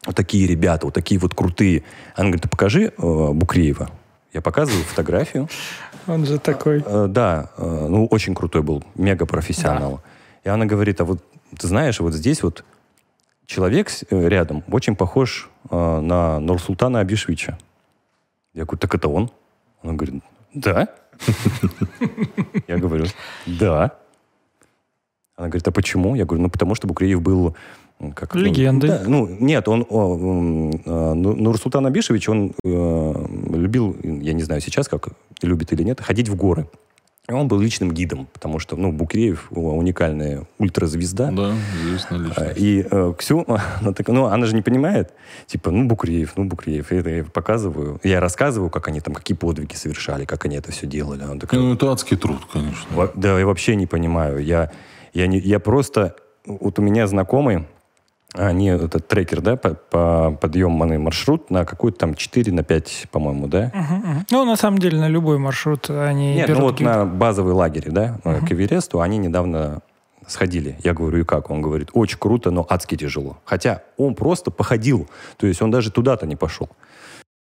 [0.05, 1.85] вот такие ребята, вот такие вот крутые.
[2.17, 3.91] Она говорит, покажи э, Букреева.
[4.35, 5.49] Я показываю фотографию.
[6.07, 6.85] Он же такой.
[6.85, 10.03] Э, да, э, ну, очень крутой был, мега профессионал.
[10.45, 11.25] И она говорит, а вот
[11.59, 12.63] ты знаешь, вот здесь вот
[13.53, 17.59] человек э, рядом очень похож э, на Нурсултана Абишвича.
[18.55, 19.31] Я говорю, так это он?
[19.83, 20.23] Он говорит,
[20.55, 20.89] да.
[22.69, 23.05] Я говорю,
[23.47, 23.93] да.
[25.37, 26.15] Она говорит, а почему?
[26.15, 27.55] Я говорю, ну потому что Букреев был
[28.15, 28.89] как ну, Легендой.
[28.89, 34.61] да, ну нет, он о, э, Ну- Нурсултан Абишевич, он э, любил, я не знаю
[34.61, 35.09] сейчас как
[35.43, 36.67] любит или нет, ходить в горы.
[37.29, 41.31] И он был личным гидом, потому что, ну, Букреев уникальная ультразвезда.
[41.31, 41.55] Да,
[41.85, 42.53] известно А, лично.
[42.57, 43.45] И э, Ксю,
[43.81, 45.13] она, так, ну, она же не понимает,
[45.47, 46.91] типа, ну, Букреев, ну, Букреев.
[46.91, 50.73] И это я показываю, я рассказываю, как они там, какие подвиги совершали, как они это
[50.73, 51.23] все делали.
[51.23, 52.87] Она такая, Ну, это адский труд, конечно.
[52.91, 54.45] «Во- Да, я вообще не понимаю.
[54.45, 54.73] Я,
[55.15, 56.17] я, не, я просто...
[56.45, 57.67] Вот у меня знакомый,
[58.35, 63.47] они, этот трекер, да, по, по подъемный маршрут на какой-то там 4 на 5, по-моему,
[63.47, 63.71] да?
[63.75, 64.27] Мгм, мгм.
[64.31, 67.91] Ну, на самом деле, на любой маршрут они Нет, берут ну вот на базовый лагерь,
[67.91, 69.83] да, э, к Эвересту, они недавно
[70.27, 70.77] сходили.
[70.83, 71.51] Я говорю, и как?
[71.51, 73.39] Он говорит, очень круто, но адски тяжело.
[73.45, 75.09] Хотя он просто походил.
[75.37, 76.69] То есть он даже туда-то не пошел.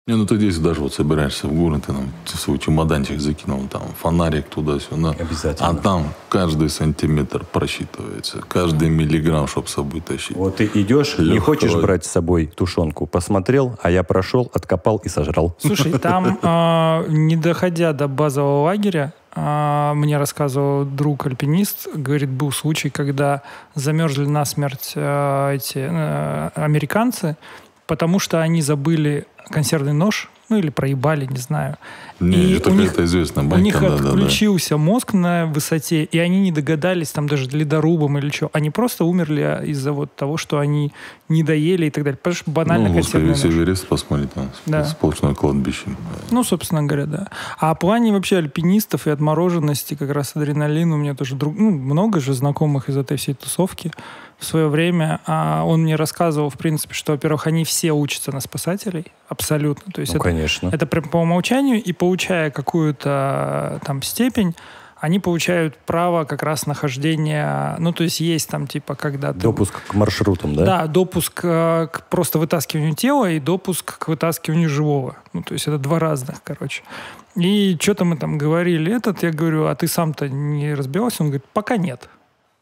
[0.07, 3.83] Не, ну ты здесь даже вот собираешься в город, ты там свой чемоданчик закинул, там
[3.97, 5.11] фонарик туда-сюда.
[5.11, 5.69] Обязательно.
[5.69, 10.37] А там каждый сантиметр просчитывается, каждый миллиграмм, чтобы с собой тащить.
[10.37, 11.53] Вот ты идешь, не Легко.
[11.53, 13.07] хочешь брать с собой тушенку.
[13.07, 15.55] Посмотрел, а я прошел, откопал и сожрал.
[15.59, 22.51] Слушай, там, а, не доходя до базового лагеря, а, мне рассказывал друг альпинист, говорит, был
[22.51, 23.43] случай, когда
[23.77, 27.37] замерзли насмерть а, эти э, американцы,
[27.91, 31.77] потому что они забыли консервный нож, ну или проебали, не знаю.
[32.21, 34.09] Не, И это у них- какая-то известная У байка, них да, да, да.
[34.11, 38.49] отключился мозг на высоте, и они не догадались, там даже ледорубом или что.
[38.53, 40.93] Они просто умерли из-за вот того, что они
[41.29, 42.17] не доели и так далее.
[42.19, 43.57] Потому что банально ну, консервный если нож.
[43.57, 44.85] Эверест посмотреть, там Да.
[44.85, 45.87] сплошное кладбище.
[46.31, 47.29] Ну, собственно говоря, да.
[47.59, 51.71] А о плане вообще альпинистов и отмороженности, как раз адреналин, у меня тоже друг, ну,
[51.71, 53.91] много же знакомых из этой всей тусовки
[54.41, 55.21] в свое время.
[55.27, 59.93] А он мне рассказывал, в принципе, что, во-первых, они все учатся на спасателей, абсолютно.
[59.93, 60.69] То есть Ну, это, конечно.
[60.73, 64.55] это прям по умолчанию, и получая какую-то там степень,
[65.01, 69.41] они получают право как раз нахождения, ну, то есть есть там, типа, когда ты...
[69.41, 70.65] Допуск к маршрутам, да?
[70.65, 75.17] Да, допуск э, к просто вытаскиванию тела и допуск к вытаскиванию живого.
[75.33, 76.83] Ну, то есть это два разных, короче.
[77.35, 81.23] И что-то мы там говорили этот, я говорю, а ты сам-то не разбивался?
[81.23, 82.11] Он говорит, пока нет.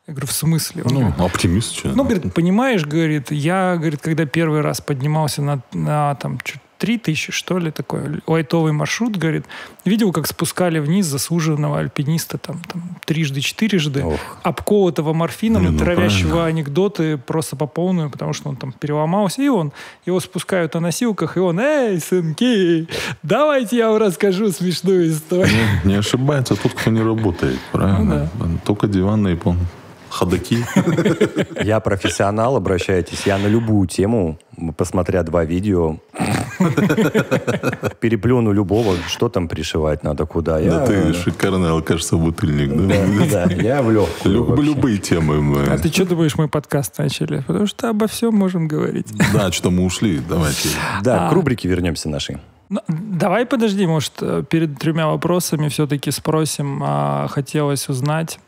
[0.09, 0.85] Я говорю, в смысле?
[0.85, 5.43] Он Ну, говорит, оптимист, что ну, говорит, понимаешь, говорит, я, говорит, когда первый раз поднимался
[5.43, 9.45] на, на там, чуть три тысячи, что ли, такой лайтовый маршрут, говорит,
[9.85, 14.19] видел, как спускали вниз заслуженного альпиниста там, там трижды, четырежды, Ох.
[14.45, 16.47] обколотого морфином, Не, ну, травящего правильно.
[16.47, 19.73] анекдоты просто по полную, потому что он там переломался, и он,
[20.07, 22.89] его спускают на носилках, и он, эй, сынки,
[23.23, 25.51] давайте я вам расскажу смешную историю.
[25.85, 28.31] Не ошибается тот, кто не работает, правильно?
[28.65, 29.59] Только диванные пон
[30.11, 30.65] ходаки.
[31.63, 33.27] Я профессионал, обращайтесь.
[33.27, 34.39] Я на любую тему,
[34.77, 35.99] посмотря два видео,
[38.01, 40.59] переплюну любого, что там пришивать надо, куда.
[40.59, 42.71] Я, Да ты шикарный алкаш-собутыльник,
[43.31, 43.47] да?
[43.47, 44.57] да, я в легкую.
[44.63, 45.41] Любые темы.
[45.41, 47.43] мы- А ты что думаешь, мы подкаст начали?
[47.47, 49.09] Потому что обо всем можем говорить.
[49.33, 50.69] Да, что мы ушли, давайте.
[51.03, 51.31] Да, А.
[51.31, 52.39] к рубрике вернемся нашей.
[52.71, 56.83] Ну, давай подожди, может, э, перед тремя вопросами все-таки спросим.
[56.85, 58.39] а, хотелось узнать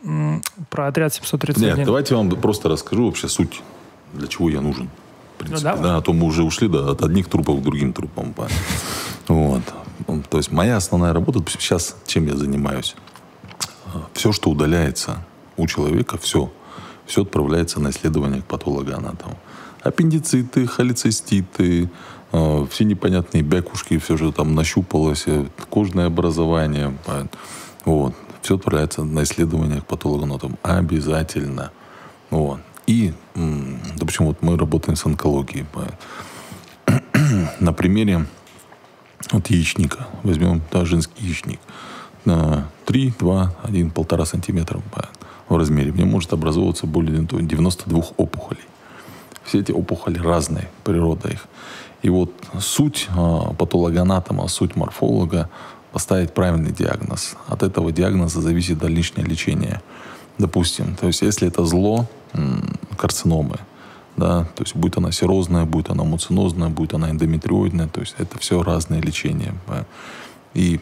[0.69, 1.77] про отряд 731.
[1.77, 3.63] Нет, давайте я вам просто расскажу вообще суть,
[4.13, 4.91] для чего я нужен.
[5.37, 5.83] В принципе, Ну, давай.
[5.93, 8.35] да, а то мы уже ушли да, от одних трупов к другим трупам.
[8.35, 8.49] па.
[9.29, 9.63] Вот.
[10.07, 12.95] Ну, То есть моя основная работа, сейчас чем я занимаюсь?
[14.13, 15.25] Все, что удаляется
[15.57, 16.53] у человека, все,
[17.07, 19.37] все отправляется на исследование к патологоанатому.
[19.83, 21.89] Аппендициты, холециститы,
[22.33, 26.97] все непонятные бякушки, все, что там нащупалось, э, кожное образование.
[27.05, 27.27] па.
[27.85, 28.15] Вот.
[28.43, 30.59] Все отправляется на исследование к патологоанатому.
[30.63, 31.73] Обязательно.
[32.31, 32.61] Вот.
[32.87, 35.67] И, м, допустим, вот мы работаем с онкологией.
[35.73, 35.87] па.
[37.61, 38.27] На примере
[39.33, 40.07] вот яичника.
[40.23, 41.61] Возьмем да, женский яичник.
[42.25, 45.09] На 3, 2, 1, полтора сантиметра по-
[45.49, 45.91] в размере.
[45.91, 48.65] В нем может образовываться более 92 опухолей.
[49.45, 51.47] Все эти опухоли разные, природа их.
[52.03, 55.49] И вот суть а, патологоанатома, суть морфолога
[55.93, 57.37] поставить правильный диагноз.
[57.47, 59.83] От этого диагноза зависит дальнейшее лечение.
[60.39, 62.07] Допустим, то есть если это зло,
[62.97, 63.59] карциномы,
[64.17, 68.39] да, то есть будет она серозная, будет она муцинозная, будет она эндометриоидная, то есть это
[68.39, 69.55] все разные лечения.
[70.55, 70.81] И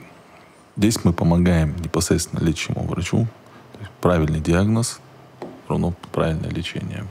[0.77, 3.27] здесь мы помогаем непосредственно лечащему врачу,
[4.01, 5.01] правильный диагноз
[5.69, 7.07] равно правильное лечение.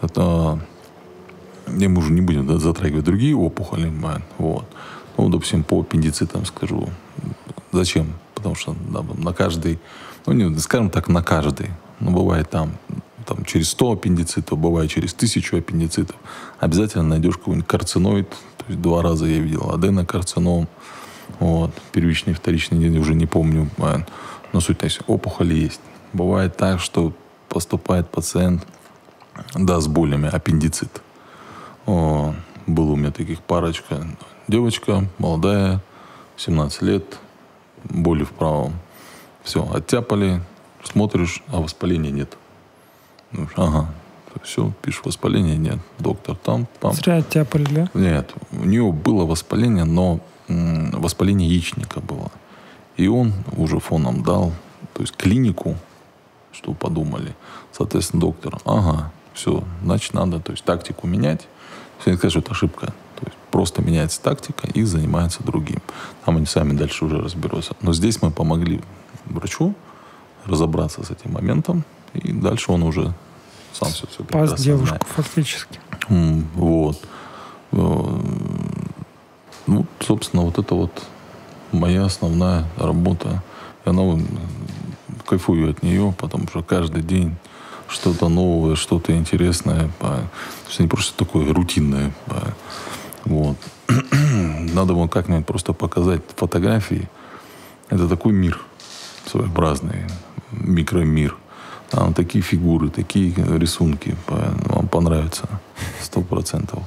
[0.00, 0.58] Это
[1.66, 3.92] и мы уже не будем да, затрагивать другие опухоли.
[4.02, 4.66] да, Вот.
[5.16, 6.88] Ну, допустим, по аппендицитам скажу.
[7.72, 8.14] Зачем?
[8.34, 9.78] Потому что да, на каждый,
[10.26, 11.70] ну, не, скажем так, на каждый.
[12.00, 12.72] Ну, бывает там,
[13.26, 16.16] там через 100 аппендицитов, бывает через 1000 аппендицитов.
[16.58, 18.28] Обязательно найдешь какой-нибудь карциноид.
[18.30, 20.68] То есть два раза я видел аденокарцином.
[21.38, 21.72] Вот.
[21.92, 23.68] Первичный, вторичный, я уже не помню.
[23.78, 24.04] а,
[24.52, 25.80] Но суть, то есть опухоли есть.
[26.12, 27.12] Бывает так, что
[27.48, 28.66] поступает пациент,
[29.54, 31.02] да, с болями, аппендицит.
[31.86, 32.34] О,
[32.66, 34.06] было у меня таких парочка.
[34.48, 35.80] Девочка молодая,
[36.36, 37.18] 17 лет,
[37.84, 38.74] боли в правом.
[39.42, 40.40] Все, оттяпали,
[40.84, 42.36] смотришь, а воспаления нет.
[43.32, 43.92] Ну, ага,
[44.42, 45.78] все, пишешь, воспаления нет.
[45.98, 46.92] Доктор там, там.
[46.92, 47.90] Зря оттяпали, да?
[47.94, 52.30] Нет, у нее было воспаление, но м, воспаление яичника было.
[52.96, 54.52] И он уже фоном дал,
[54.92, 55.76] то есть клинику,
[56.52, 57.34] что подумали.
[57.72, 61.46] Соответственно, доктор, ага, все, значит, надо, то есть тактику менять.
[62.00, 62.86] Все не сказать, что это ошибка.
[63.16, 65.80] То есть просто меняется тактика и занимается другим.
[66.24, 67.76] Там они сами дальше уже разберутся.
[67.80, 68.80] Но здесь мы помогли
[69.26, 69.74] врачу
[70.46, 73.14] разобраться с этим моментом И дальше он уже
[73.72, 75.80] сам все, все Пас девушку фактически.
[76.08, 77.00] Вот.
[77.72, 78.20] Э,
[79.66, 81.02] ну, собственно, вот это вот
[81.70, 83.42] моя основная работа.
[83.84, 84.02] И она
[85.26, 87.36] кайфую от нее, потому что каждый день
[87.92, 89.90] что-то новое, что-то интересное.
[90.00, 90.28] То
[90.68, 92.12] есть не просто такое рутинное.
[93.24, 93.56] Вот.
[93.88, 97.08] Надо было как-нибудь просто показать фотографии.
[97.88, 98.60] Это такой мир
[99.26, 100.06] своеобразный,
[100.50, 101.36] микромир.
[101.90, 104.16] Там такие фигуры, такие рисунки.
[104.26, 105.48] Вам понравится.
[106.00, 106.82] Сто процентов.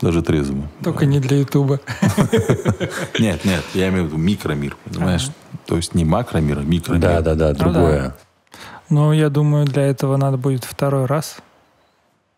[0.00, 0.68] Даже трезвым.
[0.82, 1.80] Только не для Ютуба.
[3.18, 5.30] Нет, нет, я имею в виду микромир, понимаешь?
[5.66, 7.02] То есть не макромир, а микромир.
[7.02, 8.14] Да, да, да, другое.
[8.90, 11.38] Ну, я думаю, для этого надо будет второй раз.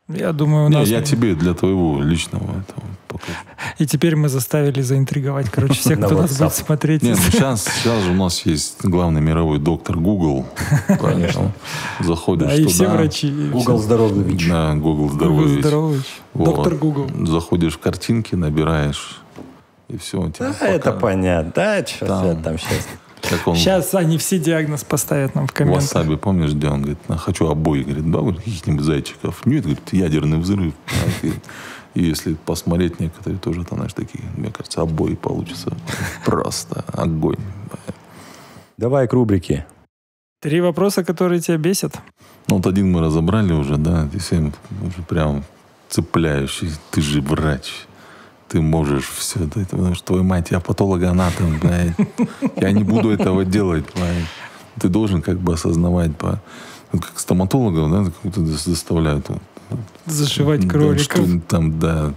[0.09, 0.89] Я думаю, у Не, нас...
[0.89, 3.33] я тебе для твоего личного этого покажу.
[3.79, 7.03] И теперь мы заставили заинтриговать, короче, всех, кто нас будет смотреть.
[7.03, 10.47] Не, ну сейчас, сейчас же у нас есть главный мировой доктор Google.
[11.01, 11.53] Конечно.
[12.01, 12.63] Заходишь Да, туда.
[12.63, 13.31] и все врачи.
[13.53, 14.49] Google Здоровьевич.
[14.49, 15.11] Да, Google.
[15.11, 16.07] Здоровьевич.
[16.35, 16.45] Вот.
[16.57, 17.27] Доктор Google.
[17.27, 19.21] Заходишь в картинки, набираешь,
[19.89, 20.23] и все.
[20.23, 21.53] у тебя Да, это понятно.
[21.55, 22.89] Да, что там сейчас.
[23.29, 25.83] Как он Сейчас они все диагноз поставят нам в комментах.
[25.83, 29.45] Васаби, помнишь, где он говорит, «На, хочу обои, говорит, да, говорит, каких-нибудь зайчиков.
[29.47, 30.75] Нет, говорит, ядерный взрыв.
[30.89, 31.33] А, И,
[31.95, 35.77] и если посмотреть некоторые тоже, там, знаешь, такие, мне кажется, обои получится
[36.25, 37.37] просто огонь.
[38.77, 39.67] Давай к рубрике.
[40.41, 42.01] Три вопроса, которые тебя бесят.
[42.49, 45.45] Ну, вот один мы разобрали уже, да, ты всем уже прям
[45.91, 46.71] цепляющий.
[46.91, 47.87] Ты же врач.
[48.51, 51.95] Ты можешь все это, потому что твоя мать, я патологоанатом, блядь.
[52.57, 54.27] Я не буду этого делать, блядь.
[54.81, 56.43] Ты должен как бы осознавать, по,
[56.91, 59.29] вот как стоматологов, да, как будто заставляют
[60.07, 61.05] Зашивать да, кроликов.
[61.05, 62.13] что там, да.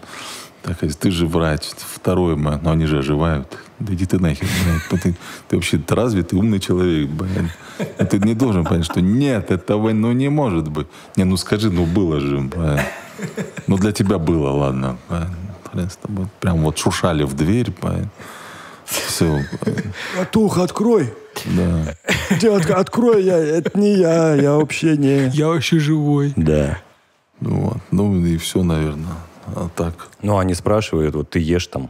[0.63, 1.61] Так, ты же врач.
[1.77, 3.55] Второе, ма, но они же оживают.
[3.77, 5.01] Да иди ты нахер, блядь.
[5.03, 5.15] Ты,
[5.49, 7.51] ты вообще развитый, умный человек, блядь.
[7.99, 10.87] И Ты не должен понять, что нет, этого ну, не может быть.
[11.15, 12.87] Не, ну скажи, ну было же, блядь.
[13.67, 14.97] Ну для тебя было, ладно.
[15.09, 15.29] блядь.
[15.73, 16.27] Хрен с тобой.
[16.39, 18.07] Прям вот шушали в дверь, блядь.
[18.85, 19.43] Все,
[20.19, 21.13] Атуха, открой.
[21.45, 21.95] да.
[22.39, 25.29] Ты от- открой, я, это не я, я вообще не...
[25.29, 26.33] Я вообще живой.
[26.35, 26.77] Да.
[27.39, 27.77] Ну, вот.
[27.91, 29.15] ну и все, наверное.
[29.47, 30.09] А так.
[30.21, 31.89] Ну, они спрашивают, вот ты ешь там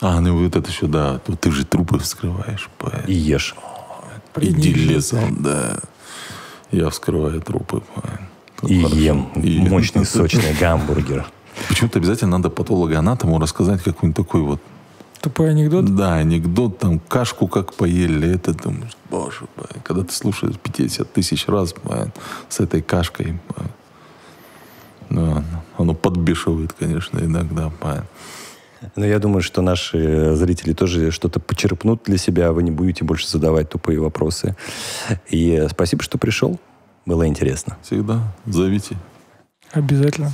[0.00, 1.20] А, ну вот это еще, да.
[1.26, 3.08] Ну, ты же трупы вскрываешь, блядь.
[3.08, 3.54] и ешь.
[4.36, 5.78] Иди лесом, да.
[6.70, 7.82] Я вскрываю трупы.
[7.96, 8.70] блядь.
[8.70, 8.96] И Хорошо.
[8.96, 11.26] ем И- мощный, сочный гамбургер.
[11.68, 14.60] Почему-то обязательно надо патологоанатому рассказать какой-нибудь такой вот,
[15.20, 15.94] Тупой анекдот.
[15.94, 21.46] да, анекдот, там, кашку как поели, это, думаешь, боже, блядь, когда ты слушаешь 50 тысяч
[21.46, 22.14] раз, блядь,
[22.48, 23.70] с этой кашкой, блядь.
[25.10, 25.44] Да,
[25.76, 28.04] оно подбешивает, конечно, иногда, блядь.
[28.96, 33.04] Но я думаю, что наши зрители тоже что-то почерпнут для себя, а вы не будете
[33.04, 34.56] больше задавать тупые вопросы.
[35.28, 36.58] И спасибо, что пришел.
[37.04, 37.76] Было интересно.
[37.82, 38.96] Всегда зовите.
[39.72, 40.32] Обязательно.